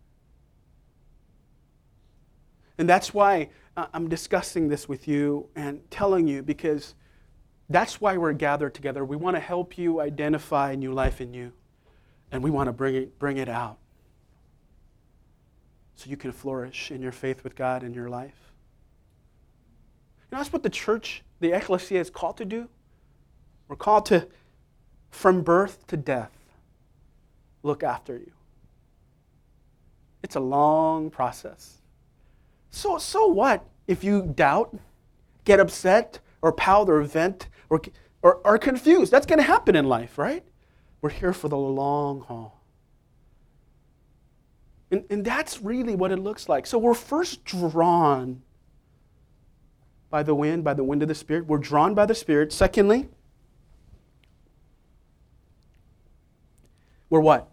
And 2.77 2.89
that's 2.89 3.15
why 3.15 3.51
uh, 3.77 3.87
I'm 3.95 4.09
discussing 4.09 4.67
this 4.67 4.89
with 4.89 5.07
you 5.07 5.49
and 5.55 5.89
telling 5.93 6.27
you 6.27 6.43
because 6.43 6.97
that's 7.69 8.01
why 8.01 8.17
we're 8.17 8.33
gathered 8.33 8.75
together. 8.75 9.05
We 9.05 9.15
want 9.15 9.37
to 9.37 9.41
help 9.41 9.79
you 9.79 10.01
identify 10.01 10.75
new 10.75 10.93
life 10.93 11.21
in 11.21 11.33
you, 11.33 11.53
and 12.33 12.43
we 12.43 12.51
want 12.51 12.69
to 12.69 12.73
bring 12.73 12.95
it, 12.95 13.19
bring 13.19 13.37
it 13.37 13.49
out 13.49 13.79
so 15.95 16.09
you 16.09 16.17
can 16.17 16.33
flourish 16.33 16.91
in 16.91 17.03
your 17.03 17.13
faith 17.13 17.45
with 17.45 17.55
God 17.55 17.83
in 17.83 17.93
your 17.93 18.09
life. 18.09 18.53
You 20.31 20.37
know, 20.37 20.39
that's 20.39 20.53
what 20.53 20.63
the 20.63 20.71
church, 20.71 21.23
the 21.41 21.53
ecclesia, 21.53 22.01
is 22.01 22.09
called 22.09 22.37
to 22.39 22.45
do. 22.45 22.69
We're 23.69 23.77
called 23.77 24.07
to, 24.07 24.27
from 25.11 25.43
birth 25.43 25.87
to 25.89 25.97
death, 25.97 26.33
look 27.63 27.83
after 27.83 28.15
you. 28.15 28.33
It's 30.23 30.37
a 30.37 30.41
long 30.41 31.11
process. 31.11 31.81
So, 32.71 32.99
so 32.99 33.27
what 33.27 33.65
if 33.87 34.05
you 34.05 34.33
doubt, 34.35 34.77
get 35.45 35.61
upset, 35.61 36.21
or 36.43 36.53
pout, 36.53 36.89
or 36.89 37.03
vent, 37.03 37.49
or, 37.69 37.83
or 38.23 38.41
are 38.47 38.59
confused? 38.59 39.13
That's 39.13 39.27
going 39.27 39.39
to 39.39 39.45
happen 39.45 39.77
in 39.77 39.87
life, 39.87 40.17
right? 40.17 40.45
We're 41.03 41.11
here 41.11 41.33
for 41.33 41.49
the 41.49 41.57
long 41.57 42.21
haul. 42.21 42.61
And, 44.91 45.05
and 45.09 45.25
that's 45.25 45.63
really 45.63 45.95
what 45.95 46.11
it 46.11 46.19
looks 46.19 46.49
like. 46.49 46.67
So 46.67 46.79
we're 46.79 46.95
first 46.95 47.45
drawn 47.45 48.43
by 50.11 50.23
the 50.23 50.35
wind, 50.35 50.65
by 50.65 50.75
the 50.75 50.85
wind 50.85 51.03
of 51.03 51.09
the 51.09 51.15
Spirit. 51.15 51.47
We're 51.47 51.59
drawn 51.59 51.95
by 51.95 52.07
the 52.07 52.15
Spirit. 52.15 52.53
Secondly, 52.53 53.09
we're 57.09 57.21
what? 57.21 57.49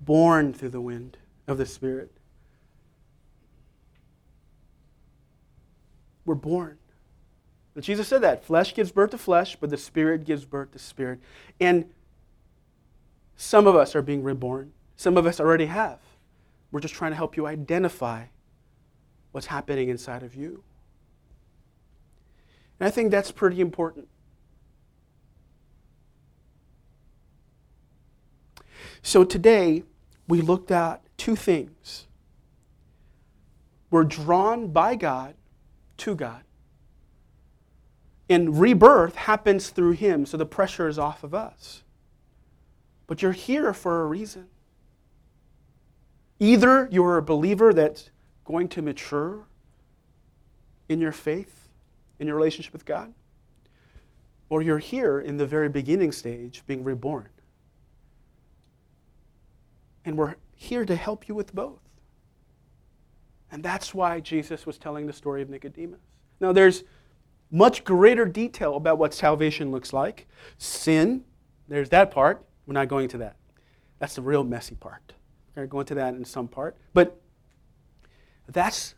Born 0.00 0.52
through 0.52 0.70
the 0.70 0.80
wind 0.80 1.18
of 1.48 1.58
the 1.58 1.66
Spirit. 1.66 2.12
We're 6.24 6.36
born. 6.36 6.78
And 7.74 7.82
Jesus 7.82 8.06
said 8.06 8.22
that 8.22 8.44
flesh 8.44 8.72
gives 8.72 8.92
birth 8.92 9.10
to 9.10 9.18
flesh, 9.18 9.56
but 9.56 9.70
the 9.70 9.76
Spirit 9.76 10.24
gives 10.24 10.44
birth 10.44 10.70
to 10.72 10.78
spirit. 10.78 11.18
And 11.60 11.86
some 13.36 13.66
of 13.66 13.74
us 13.74 13.94
are 13.94 14.02
being 14.02 14.22
reborn, 14.22 14.72
some 14.96 15.16
of 15.16 15.26
us 15.26 15.40
already 15.40 15.66
have. 15.66 15.98
We're 16.70 16.80
just 16.80 16.94
trying 16.94 17.12
to 17.12 17.16
help 17.16 17.36
you 17.36 17.46
identify 17.46 18.26
what's 19.32 19.46
happening 19.46 19.88
inside 19.88 20.22
of 20.22 20.34
you. 20.34 20.62
And 22.78 22.86
I 22.86 22.90
think 22.90 23.10
that's 23.10 23.30
pretty 23.30 23.60
important. 23.60 24.08
So 29.02 29.22
today, 29.22 29.84
we 30.26 30.40
looked 30.40 30.70
at 30.70 31.02
two 31.16 31.36
things. 31.36 32.06
We're 33.90 34.04
drawn 34.04 34.68
by 34.68 34.94
God 34.94 35.34
to 35.98 36.14
God. 36.14 36.42
And 38.28 38.58
rebirth 38.58 39.14
happens 39.14 39.68
through 39.68 39.92
Him, 39.92 40.24
so 40.26 40.36
the 40.36 40.46
pressure 40.46 40.88
is 40.88 40.98
off 40.98 41.22
of 41.22 41.34
us. 41.34 41.82
But 43.06 43.22
you're 43.22 43.32
here 43.32 43.72
for 43.72 44.02
a 44.02 44.06
reason. 44.06 44.48
Either 46.40 46.88
you're 46.90 47.16
a 47.16 47.22
believer 47.22 47.72
that's 47.72 48.10
going 48.44 48.68
to 48.68 48.82
mature 48.82 49.46
in 50.88 51.00
your 51.00 51.12
faith, 51.12 51.68
in 52.18 52.26
your 52.26 52.36
relationship 52.36 52.72
with 52.72 52.84
God, 52.84 53.12
or 54.48 54.62
you're 54.62 54.78
here 54.78 55.20
in 55.20 55.36
the 55.36 55.46
very 55.46 55.68
beginning 55.68 56.12
stage 56.12 56.62
being 56.66 56.84
reborn. 56.84 57.28
And 60.04 60.18
we're 60.18 60.34
here 60.54 60.84
to 60.84 60.94
help 60.94 61.28
you 61.28 61.34
with 61.34 61.54
both. 61.54 61.80
And 63.50 63.62
that's 63.62 63.94
why 63.94 64.20
Jesus 64.20 64.66
was 64.66 64.78
telling 64.78 65.06
the 65.06 65.12
story 65.12 65.40
of 65.40 65.48
Nicodemus. 65.48 66.00
Now, 66.40 66.52
there's 66.52 66.84
much 67.50 67.84
greater 67.84 68.26
detail 68.26 68.76
about 68.76 68.98
what 68.98 69.14
salvation 69.14 69.70
looks 69.70 69.92
like. 69.92 70.26
Sin, 70.58 71.24
there's 71.68 71.88
that 71.90 72.10
part. 72.10 72.44
We're 72.66 72.74
not 72.74 72.88
going 72.88 73.08
to 73.08 73.18
that. 73.18 73.36
That's 73.98 74.14
the 74.14 74.22
real 74.22 74.44
messy 74.44 74.74
part. 74.74 75.12
We're 75.54 75.66
going 75.66 75.68
to 75.68 75.72
go 75.72 75.80
into 75.80 75.94
that 75.96 76.14
in 76.14 76.24
some 76.24 76.48
part. 76.48 76.76
But 76.92 77.20
that's 78.48 78.94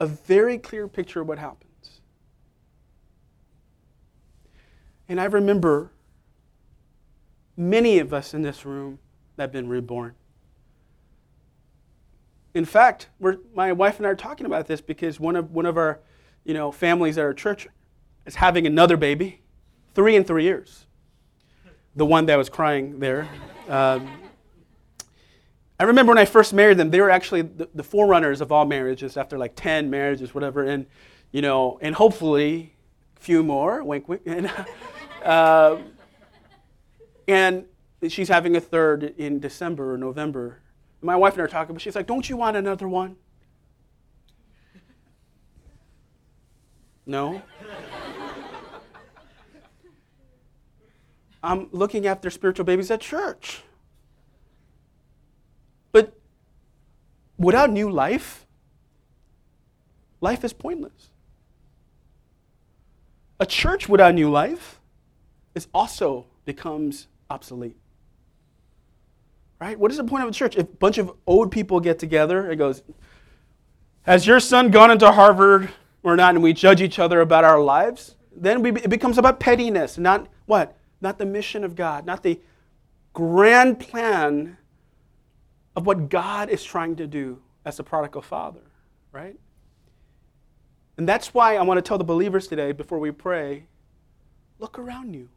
a 0.00 0.06
very 0.06 0.58
clear 0.58 0.88
picture 0.88 1.20
of 1.20 1.28
what 1.28 1.38
happens. 1.38 2.00
And 5.08 5.20
I 5.20 5.24
remember 5.24 5.92
many 7.56 7.98
of 7.98 8.12
us 8.12 8.34
in 8.34 8.42
this 8.42 8.64
room 8.64 8.98
that 9.36 9.44
have 9.44 9.52
been 9.52 9.68
reborn. 9.68 10.14
In 12.54 12.64
fact, 12.64 13.08
my 13.54 13.72
wife 13.72 13.98
and 13.98 14.06
I 14.06 14.10
are 14.10 14.14
talking 14.14 14.46
about 14.46 14.66
this 14.66 14.80
because 14.80 15.18
one 15.18 15.36
of, 15.36 15.50
one 15.50 15.66
of 15.66 15.76
our 15.76 16.00
you 16.44 16.54
know, 16.54 16.70
families 16.70 17.18
at 17.18 17.24
our 17.24 17.34
church 17.34 17.66
is 18.26 18.36
having 18.36 18.66
another 18.66 18.96
baby, 18.96 19.42
three 19.94 20.14
in 20.14 20.24
three 20.24 20.44
years. 20.44 20.86
The 21.96 22.06
one 22.06 22.26
that 22.26 22.36
was 22.36 22.48
crying 22.48 22.98
there. 22.98 23.28
Um, 23.68 24.08
I 25.78 25.84
remember 25.84 26.10
when 26.10 26.18
I 26.18 26.24
first 26.24 26.52
married 26.52 26.78
them, 26.78 26.90
they 26.90 27.00
were 27.00 27.10
actually 27.10 27.42
the, 27.42 27.68
the 27.74 27.82
forerunners 27.82 28.40
of 28.40 28.52
all 28.52 28.64
marriages 28.64 29.16
after 29.16 29.36
like 29.36 29.54
10 29.56 29.90
marriages, 29.90 30.34
whatever. 30.34 30.64
And, 30.64 30.86
you 31.32 31.42
know, 31.42 31.78
and 31.82 31.94
hopefully 31.94 32.74
a 33.16 33.20
few 33.20 33.42
more, 33.42 33.82
wink, 33.82 34.08
wink. 34.08 34.22
And, 34.26 34.50
uh, 35.24 35.78
and 37.28 37.66
she's 38.08 38.28
having 38.28 38.56
a 38.56 38.60
third 38.60 39.14
in 39.18 39.40
December 39.40 39.94
or 39.94 39.98
November. 39.98 40.60
My 41.00 41.16
wife 41.16 41.34
and 41.34 41.42
I 41.42 41.44
are 41.44 41.48
talking, 41.48 41.74
but 41.74 41.82
she's 41.82 41.96
like, 41.96 42.06
Don't 42.06 42.28
you 42.28 42.36
want 42.36 42.56
another 42.56 42.88
one? 42.88 43.16
No. 47.06 47.42
I'm 51.44 51.68
looking 51.72 52.06
after 52.06 52.30
spiritual 52.30 52.64
babies 52.64 52.90
at 52.90 53.00
church. 53.00 53.62
But 55.92 56.18
without 57.38 57.70
new 57.70 57.90
life, 57.90 58.46
life 60.20 60.42
is 60.42 60.52
pointless. 60.52 61.10
A 63.38 63.46
church 63.46 63.88
without 63.88 64.14
new 64.14 64.30
life 64.30 64.80
is 65.54 65.68
also 65.74 66.26
becomes 66.44 67.08
obsolete. 67.28 67.76
Right? 69.60 69.78
What 69.78 69.90
is 69.90 69.98
the 69.98 70.04
point 70.04 70.24
of 70.24 70.30
a 70.30 70.32
church? 70.32 70.56
If 70.56 70.62
a 70.62 70.76
bunch 70.76 70.98
of 70.98 71.12
old 71.26 71.50
people 71.50 71.78
get 71.80 71.98
together, 71.98 72.50
it 72.50 72.56
goes, 72.56 72.82
Has 74.02 74.26
your 74.26 74.40
son 74.40 74.70
gone 74.70 74.90
into 74.90 75.10
Harvard 75.12 75.70
or 76.02 76.16
not? 76.16 76.34
And 76.34 76.42
we 76.42 76.52
judge 76.52 76.80
each 76.80 76.98
other 76.98 77.20
about 77.20 77.44
our 77.44 77.60
lives. 77.60 78.16
Then 78.34 78.62
we, 78.62 78.72
it 78.72 78.90
becomes 78.90 79.18
about 79.18 79.40
pettiness, 79.40 79.96
not 79.98 80.26
what? 80.46 80.76
Not 81.04 81.18
the 81.18 81.26
mission 81.26 81.64
of 81.64 81.76
God, 81.76 82.06
not 82.06 82.22
the 82.22 82.40
grand 83.12 83.78
plan 83.78 84.56
of 85.76 85.84
what 85.84 86.08
God 86.08 86.48
is 86.48 86.64
trying 86.64 86.96
to 86.96 87.06
do 87.06 87.42
as 87.66 87.76
the 87.76 87.84
prodigal 87.84 88.22
father, 88.22 88.62
right? 89.12 89.36
And 90.96 91.06
that's 91.06 91.34
why 91.34 91.56
I 91.56 91.62
want 91.62 91.76
to 91.76 91.82
tell 91.82 91.98
the 91.98 92.04
believers 92.04 92.46
today, 92.46 92.72
before 92.72 92.98
we 92.98 93.10
pray, 93.10 93.66
look 94.58 94.78
around 94.78 95.12
you. 95.12 95.28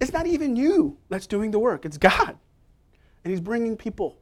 It's 0.00 0.12
not 0.12 0.26
even 0.26 0.56
you 0.56 0.98
that's 1.08 1.28
doing 1.28 1.52
the 1.52 1.60
work, 1.60 1.84
it's 1.84 1.96
God. 1.96 2.36
And 3.22 3.30
He's 3.30 3.40
bringing 3.40 3.76
people 3.76 4.18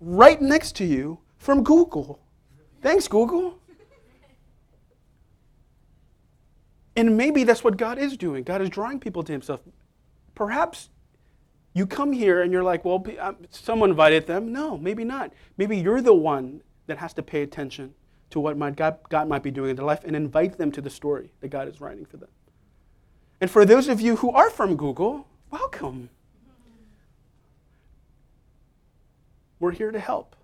right 0.00 0.42
next 0.42 0.74
to 0.76 0.84
you 0.84 1.20
from 1.38 1.62
Google. 1.62 2.18
Thanks, 2.82 3.06
Google. 3.06 3.59
And 6.96 7.16
maybe 7.16 7.44
that's 7.44 7.62
what 7.62 7.76
God 7.76 7.98
is 7.98 8.16
doing. 8.16 8.42
God 8.42 8.60
is 8.60 8.68
drawing 8.68 9.00
people 9.00 9.22
to 9.22 9.32
Himself. 9.32 9.60
Perhaps 10.34 10.90
you 11.72 11.86
come 11.86 12.12
here 12.12 12.42
and 12.42 12.52
you're 12.52 12.64
like, 12.64 12.84
well, 12.84 13.04
um, 13.20 13.36
someone 13.50 13.90
invited 13.90 14.26
them. 14.26 14.52
No, 14.52 14.76
maybe 14.76 15.04
not. 15.04 15.32
Maybe 15.56 15.76
you're 15.76 16.02
the 16.02 16.14
one 16.14 16.62
that 16.86 16.98
has 16.98 17.14
to 17.14 17.22
pay 17.22 17.42
attention 17.42 17.94
to 18.30 18.40
what 18.40 18.56
might 18.56 18.76
God, 18.76 18.98
God 19.08 19.28
might 19.28 19.42
be 19.42 19.50
doing 19.50 19.70
in 19.70 19.76
their 19.76 19.84
life 19.84 20.04
and 20.04 20.16
invite 20.16 20.58
them 20.58 20.72
to 20.72 20.80
the 20.80 20.90
story 20.90 21.30
that 21.40 21.48
God 21.48 21.68
is 21.68 21.80
writing 21.80 22.04
for 22.04 22.16
them. 22.16 22.28
And 23.40 23.50
for 23.50 23.64
those 23.64 23.88
of 23.88 24.00
you 24.00 24.16
who 24.16 24.30
are 24.30 24.50
from 24.50 24.76
Google, 24.76 25.26
welcome. 25.50 26.10
We're 29.58 29.72
here 29.72 29.90
to 29.90 30.00
help. 30.00 30.36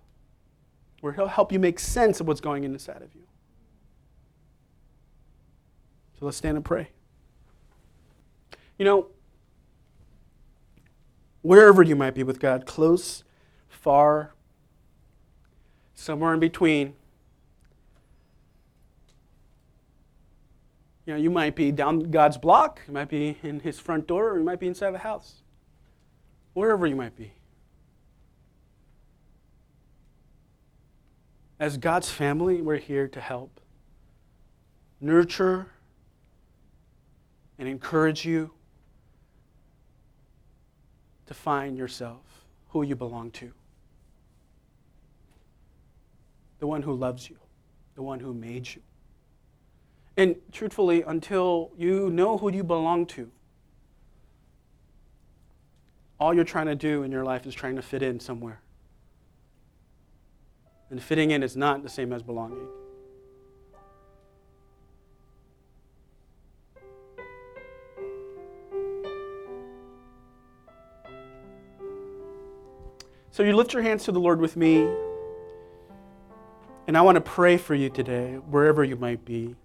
We're 1.01 1.13
here 1.13 1.25
to 1.25 1.29
help 1.29 1.51
you 1.51 1.59
make 1.59 1.79
sense 1.79 2.19
of 2.19 2.27
what's 2.27 2.41
going 2.41 2.63
inside 2.63 3.01
of 3.01 3.13
you. 3.13 3.26
So 6.19 6.25
let's 6.25 6.37
stand 6.37 6.55
and 6.55 6.65
pray. 6.65 6.89
You 8.77 8.85
know, 8.85 9.07
wherever 11.41 11.83
you 11.83 11.95
might 11.95 12.15
be 12.15 12.23
with 12.23 12.39
God, 12.39 12.65
close, 12.65 13.23
far, 13.69 14.33
somewhere 15.93 16.33
in 16.33 16.39
between, 16.39 16.93
You 21.07 21.13
know, 21.13 21.19
you 21.19 21.29
might 21.29 21.55
be 21.55 21.71
down 21.71 22.11
God's 22.11 22.37
block, 22.37 22.81
you 22.85 22.93
might 22.93 23.07
be 23.07 23.37
in 23.41 23.61
his 23.61 23.79
front 23.79 24.07
door, 24.07 24.31
or 24.31 24.39
you 24.39 24.43
might 24.43 24.59
be 24.59 24.67
inside 24.67 24.91
the 24.91 24.99
house. 24.99 25.41
Wherever 26.53 26.85
you 26.85 26.97
might 26.97 27.15
be. 27.15 27.31
As 31.61 31.77
God's 31.77 32.09
family, 32.09 32.61
we're 32.61 32.75
here 32.75 33.07
to 33.07 33.21
help 33.21 33.61
nurture 34.99 35.67
and 37.59 37.67
encourage 37.67 38.25
you 38.25 38.51
to 41.25 41.33
find 41.33 41.77
yourself, 41.77 42.21
who 42.69 42.83
you 42.83 42.95
belong 42.95 43.31
to. 43.31 43.51
The 46.59 46.67
one 46.67 46.81
who 46.81 46.93
loves 46.93 47.29
you, 47.29 47.37
the 47.95 48.01
one 48.01 48.19
who 48.19 48.33
made 48.33 48.67
you. 48.73 48.81
And 50.15 50.35
truthfully, 50.51 51.03
until 51.03 51.71
you 51.77 52.09
know 52.09 52.37
who 52.37 52.51
you 52.51 52.63
belong 52.63 53.05
to, 53.07 53.29
all 56.19 56.33
you're 56.33 56.43
trying 56.43 56.65
to 56.65 56.75
do 56.75 57.03
in 57.03 57.11
your 57.11 57.23
life 57.23 57.45
is 57.45 57.53
trying 57.53 57.75
to 57.75 57.81
fit 57.81 58.01
in 58.01 58.19
somewhere. 58.19 58.59
And 60.89 61.01
fitting 61.01 61.31
in 61.31 61.43
is 61.43 61.55
not 61.55 61.83
the 61.83 61.89
same 61.89 62.13
as 62.13 62.23
belonging. 62.23 62.67
So 73.37 73.43
you 73.43 73.55
lift 73.55 73.71
your 73.71 73.83
hands 73.83 74.03
to 74.05 74.11
the 74.11 74.19
Lord 74.19 74.41
with 74.41 74.57
me. 74.57 74.89
And 76.87 76.97
I 76.97 77.01
want 77.01 77.17
to 77.17 77.21
pray 77.21 77.55
for 77.57 77.75
you 77.75 77.87
today, 77.87 78.33
wherever 78.49 78.83
you 78.83 78.95
might 78.95 79.23
be. 79.25 79.55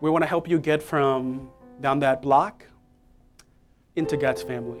We 0.00 0.08
want 0.08 0.22
to 0.22 0.28
help 0.28 0.48
you 0.48 0.60
get 0.60 0.84
from 0.84 1.50
down 1.80 1.98
that 1.98 2.22
block 2.22 2.64
into 3.96 4.16
God's 4.16 4.44
family. 4.44 4.78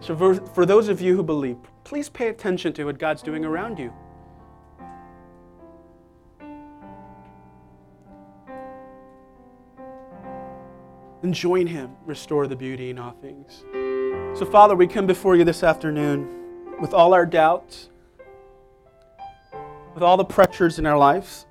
So, 0.00 0.16
for, 0.16 0.36
for 0.54 0.64
those 0.64 0.88
of 0.88 1.02
you 1.02 1.14
who 1.14 1.22
believe, 1.22 1.58
please 1.84 2.08
pay 2.08 2.28
attention 2.28 2.72
to 2.72 2.84
what 2.84 2.98
God's 2.98 3.22
doing 3.22 3.44
around 3.44 3.78
you. 3.78 3.92
And 11.22 11.32
join 11.32 11.66
Him, 11.66 11.96
restore 12.04 12.46
the 12.46 12.56
beauty 12.56 12.90
in 12.90 12.98
all 12.98 13.12
things. 13.12 13.64
So, 14.38 14.44
Father, 14.44 14.74
we 14.74 14.86
come 14.86 15.06
before 15.06 15.36
you 15.36 15.44
this 15.44 15.62
afternoon 15.62 16.28
with 16.80 16.92
all 16.92 17.14
our 17.14 17.24
doubts, 17.24 17.90
with 19.94 20.02
all 20.02 20.16
the 20.16 20.24
pressures 20.24 20.78
in 20.78 20.86
our 20.86 20.98
lives. 20.98 21.46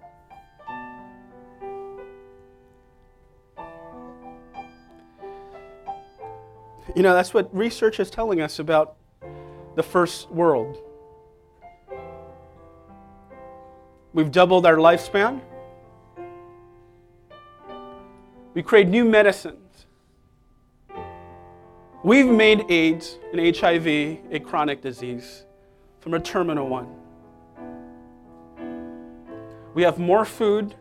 You 6.96 7.02
know, 7.02 7.13
that's 7.13 7.34
what 7.34 7.56
research 7.56 8.00
is 8.00 8.12
telling 8.12 8.41
us 8.41 8.60
about 8.60 8.98
the 9.76 9.84
first 9.84 10.30
world. 10.32 10.78
We've 14.14 14.32
doubled 14.32 14.66
our 14.66 14.76
lifespan. 14.76 15.42
We 18.54 18.62
create 18.62 18.88
new 18.88 19.06
medicines. 19.06 19.88
We've 22.04 22.28
made 22.28 22.70
AIDS 22.70 23.18
and 23.32 23.58
HIV 23.58 23.88
a 23.88 24.40
chronic 24.46 24.82
disease 24.82 25.46
from 26.02 26.14
a 26.14 26.20
terminal 26.20 26.68
one. 26.68 26.88
We 29.74 29.82
have 29.84 29.98
more 29.98 30.26
food, 30.26 30.76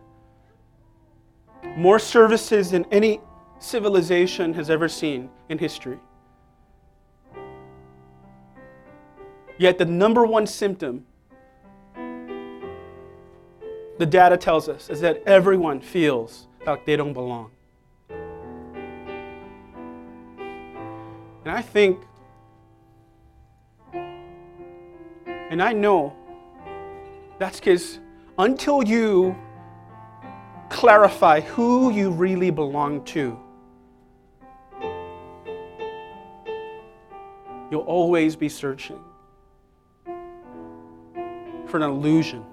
more 1.76 1.98
services 1.98 2.72
than 2.72 2.85
any 2.90 3.20
civilization 3.61 4.52
has 4.55 4.68
ever 4.68 4.88
seen 4.88 5.31
in 5.48 5.59
history. 5.59 5.98
Yet, 9.62 9.79
the 9.79 9.85
number 9.85 10.27
one 10.27 10.48
symptom, 10.48 11.07
the 13.96 14.04
data 14.04 14.37
tells 14.37 14.69
us, 14.69 14.90
is 14.90 15.00
that 15.02 15.23
everyone 15.25 15.81
feels 15.81 16.48
like 16.67 16.85
they 16.85 16.96
don't 16.96 17.13
belong. 17.13 17.52
And 21.44 21.46
I 21.46 21.63
think, 21.63 22.00
and 23.92 25.63
I 25.63 25.73
know 25.73 26.13
that's 27.38 27.60
because 27.60 28.00
until 28.38 28.83
you 28.83 29.37
clarify 30.71 31.38
who 31.40 31.92
you 31.92 32.10
really 32.10 32.50
belong 32.50 33.04
to, 33.04 33.38
you'll 37.71 37.83
always 37.83 38.35
be 38.35 38.48
searching 38.48 38.98
for 41.73 41.79
an 41.79 41.85
illusion. 41.85 42.44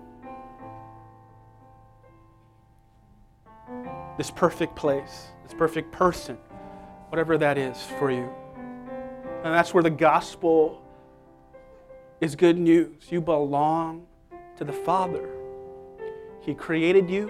This 4.17 4.32
perfect 4.32 4.78
place, 4.78 5.28
this 5.43 5.53
perfect 5.53 5.91
person, 5.91 6.38
whatever 7.09 7.38
that 7.38 7.57
is 7.57 7.84
for 7.99 8.09
you. 8.11 8.30
And 9.43 9.53
that's 9.53 9.74
where 9.74 9.84
the 9.84 9.89
gospel 9.89 10.82
is 12.22 12.38
good 12.38 12.57
news. 12.57 13.11
You 13.11 13.20
belong 13.20 14.07
to 14.55 14.63
the 14.63 14.72
Father. 14.72 15.30
He 16.39 16.53
created 16.53 17.09
you, 17.09 17.30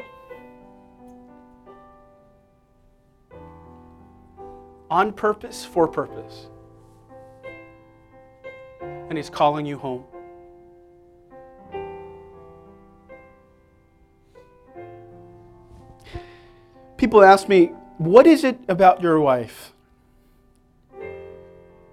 on 4.92 5.12
purpose, 5.12 5.66
for 5.66 5.88
purpose. 5.88 6.50
And 8.82 9.18
He's 9.18 9.32
calling 9.32 9.66
you 9.66 9.80
home. 9.80 10.04
People 17.10 17.24
ask 17.24 17.50
me, 17.50 17.72
What 17.98 18.28
is 18.28 18.44
it 18.44 18.60
about 18.68 19.02
your 19.02 19.20
wife 19.20 19.74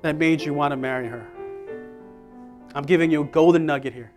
that 0.03 0.15
made 0.15 0.43
you 0.43 0.53
want 0.53 0.73
to 0.73 0.77
marry 0.77 1.09
her? 1.09 1.27
I'm 2.75 2.85
giving 2.85 3.11
you 3.11 3.23
a 3.23 3.25
golden 3.25 3.65
nugget 3.65 3.95
here. 3.95 4.13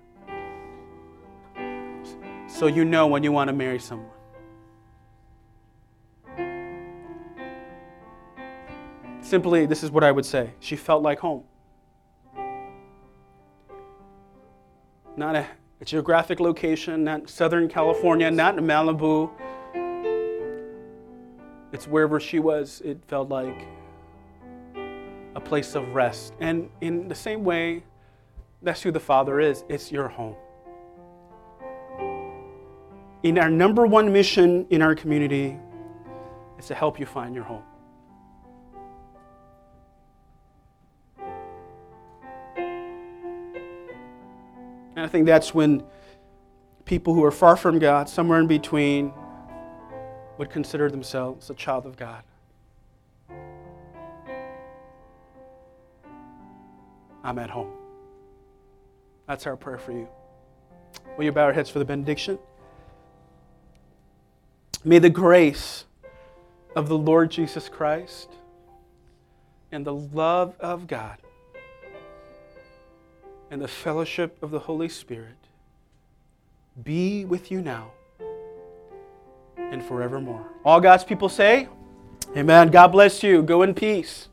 So 2.50 2.68
you 2.68 2.84
know 2.84 3.08
when 3.08 3.24
you 3.24 3.32
want 3.32 3.48
to 3.48 3.54
marry 3.54 3.80
someone. 3.80 4.10
Simply, 9.22 9.66
this 9.66 9.82
is 9.82 9.90
what 9.90 10.04
I 10.04 10.12
would 10.12 10.26
say. 10.26 10.50
She 10.60 10.76
felt 10.76 11.02
like 11.02 11.20
home. 11.20 11.46
Not 15.16 15.38
a, 15.38 15.48
a 15.80 15.86
geographic 15.86 16.42
location, 16.42 17.06
not 17.06 17.30
Southern 17.30 17.70
California, 17.70 18.30
not 18.30 18.58
Malibu. 18.58 19.32
It's 21.72 21.88
wherever 21.88 22.20
she 22.20 22.40
was, 22.40 22.82
it 22.84 23.04
felt 23.08 23.30
like 23.30 23.68
a 25.36 25.40
place 25.40 25.76
of 25.76 25.94
rest. 25.94 26.34
And 26.40 26.70
in 26.82 27.08
the 27.08 27.16
same 27.16 27.44
way, 27.44 27.84
that's 28.62 28.82
who 28.82 28.92
the 28.92 29.00
Father 29.00 29.40
is. 29.40 29.64
It's 29.70 29.92
your 29.92 30.08
home. 30.08 30.36
In 33.22 33.38
our 33.38 33.50
number 33.50 33.86
one 33.86 34.12
mission 34.12 34.66
in 34.70 34.82
our 34.82 34.96
community 34.96 35.58
is 36.58 36.68
to 36.68 36.76
help 36.76 37.00
you 37.00 37.06
find 37.06 37.36
your 37.36 37.44
home. 37.44 37.64
And 44.96 45.06
I 45.06 45.08
think 45.08 45.26
that's 45.26 45.54
when 45.54 45.84
people 46.84 47.14
who 47.14 47.24
are 47.24 47.32
far 47.32 47.56
from 47.56 47.80
God, 47.80 48.10
somewhere 48.10 48.40
in 48.40 48.48
between, 48.48 49.14
would 50.40 50.50
consider 50.50 50.90
themselves 50.90 51.50
a 51.50 51.54
child 51.54 51.86
of 51.86 51.98
God. 51.98 52.24
I'm 57.26 57.38
at 57.38 57.50
home. 57.50 57.74
That's 59.28 59.46
our 59.46 59.58
prayer 59.58 59.78
for 59.78 59.92
you. 59.92 60.08
Will 61.18 61.26
you 61.26 61.34
bow 61.34 61.44
our 61.44 61.52
heads 61.52 61.70
for 61.70 61.80
the 61.80 61.86
benediction? 61.86 62.40
May 64.86 65.00
the 65.00 65.10
grace 65.10 65.84
of 66.74 66.88
the 66.88 66.98
Lord 66.98 67.30
Jesus 67.30 67.68
Christ 67.68 68.30
and 69.74 69.86
the 69.86 69.94
love 69.94 70.56
of 70.62 70.88
God 70.88 71.18
and 73.52 73.62
the 73.62 73.68
fellowship 73.68 74.42
of 74.42 74.52
the 74.52 74.60
Holy 74.60 74.88
Spirit 74.88 75.36
be 76.82 77.26
with 77.26 77.52
you 77.52 77.60
now 77.60 77.92
and 79.72 79.84
forevermore. 79.84 80.46
All 80.66 80.82
God's 80.82 81.04
people 81.04 81.30
say, 81.30 81.68
Amen. 82.38 82.70
God 82.70 82.90
bless 82.90 83.24
you. 83.24 83.42
Go 83.42 83.64
in 83.64 83.74
peace. 83.74 84.28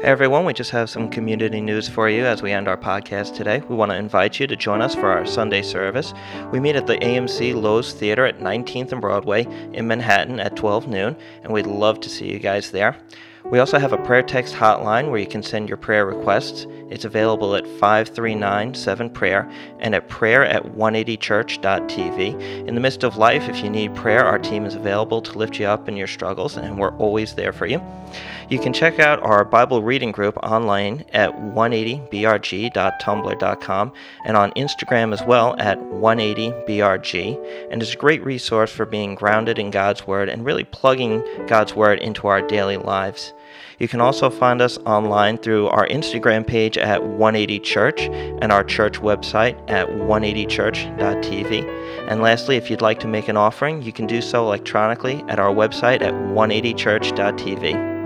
Hey 0.00 0.12
everyone, 0.12 0.44
we 0.44 0.54
just 0.54 0.70
have 0.70 0.88
some 0.88 1.10
community 1.10 1.60
news 1.60 1.88
for 1.88 2.08
you 2.08 2.24
as 2.24 2.40
we 2.40 2.52
end 2.52 2.68
our 2.68 2.76
podcast 2.76 3.34
today. 3.34 3.60
We 3.68 3.74
want 3.74 3.90
to 3.90 3.96
invite 3.96 4.38
you 4.38 4.46
to 4.46 4.56
join 4.56 4.80
us 4.80 4.94
for 4.94 5.10
our 5.10 5.26
Sunday 5.26 5.60
service. 5.60 6.14
We 6.52 6.60
meet 6.60 6.76
at 6.76 6.86
the 6.86 6.96
AMC 6.98 7.52
Loews 7.54 7.92
Theater 7.92 8.24
at 8.24 8.38
19th 8.38 8.92
and 8.92 9.00
Broadway 9.00 9.46
in 9.72 9.86
Manhattan 9.86 10.38
at 10.38 10.56
12 10.56 10.86
noon, 10.86 11.16
and 11.42 11.52
we'd 11.52 11.66
love 11.66 12.00
to 12.00 12.08
see 12.08 12.30
you 12.30 12.38
guys 12.38 12.70
there. 12.70 12.96
We 13.44 13.60
also 13.60 13.78
have 13.78 13.92
a 13.92 13.98
prayer 13.98 14.22
text 14.22 14.54
hotline 14.54 15.10
where 15.10 15.18
you 15.18 15.26
can 15.26 15.42
send 15.42 15.68
your 15.68 15.78
prayer 15.78 16.04
requests. 16.04 16.66
It's 16.90 17.04
available 17.04 17.54
at 17.54 17.66
5397 17.66 19.10
prayer 19.10 19.50
and 19.78 19.94
at 19.94 20.08
prayer 20.08 20.44
at 20.44 20.64
180church.tv. 20.64 22.66
In 22.66 22.74
the 22.74 22.80
midst 22.80 23.04
of 23.04 23.16
life, 23.16 23.48
if 23.48 23.62
you 23.62 23.70
need 23.70 23.94
prayer, 23.94 24.24
our 24.24 24.38
team 24.38 24.66
is 24.66 24.74
available 24.74 25.22
to 25.22 25.38
lift 25.38 25.58
you 25.58 25.66
up 25.66 25.88
in 25.88 25.96
your 25.96 26.06
struggles, 26.06 26.56
and 26.56 26.78
we're 26.78 26.96
always 26.96 27.34
there 27.34 27.52
for 27.52 27.66
you. 27.66 27.80
You 28.48 28.58
can 28.58 28.72
check 28.72 28.98
out 28.98 29.22
our 29.22 29.44
Bible 29.44 29.82
reading 29.82 30.10
group 30.10 30.38
online 30.38 31.04
at 31.12 31.38
180brg.tumblr.com 31.38 33.92
and 34.24 34.36
on 34.38 34.52
Instagram 34.52 35.12
as 35.12 35.22
well 35.22 35.54
at 35.58 35.78
180brg. 35.78 37.68
And 37.70 37.82
it's 37.82 37.92
a 37.92 37.98
great 37.98 38.24
resource 38.24 38.72
for 38.72 38.86
being 38.86 39.14
grounded 39.14 39.58
in 39.58 39.70
God's 39.70 40.06
Word 40.06 40.30
and 40.30 40.46
really 40.46 40.64
plugging 40.64 41.22
God's 41.46 41.74
Word 41.74 41.98
into 41.98 42.26
our 42.26 42.40
daily 42.40 42.78
lives. 42.78 43.34
You 43.78 43.86
can 43.86 44.00
also 44.00 44.30
find 44.30 44.62
us 44.62 44.78
online 44.78 45.36
through 45.36 45.68
our 45.68 45.86
Instagram 45.88 46.46
page 46.46 46.78
at 46.78 47.04
180 47.04 47.60
Church 47.60 48.00
and 48.00 48.50
our 48.50 48.64
church 48.64 48.98
website 48.98 49.58
at 49.70 49.88
180church.tv. 49.88 52.08
And 52.08 52.22
lastly, 52.22 52.56
if 52.56 52.70
you'd 52.70 52.80
like 52.80 53.00
to 53.00 53.08
make 53.08 53.28
an 53.28 53.36
offering, 53.36 53.82
you 53.82 53.92
can 53.92 54.06
do 54.06 54.22
so 54.22 54.44
electronically 54.44 55.22
at 55.28 55.38
our 55.38 55.54
website 55.54 56.00
at 56.00 56.14
180church.tv. 56.14 57.97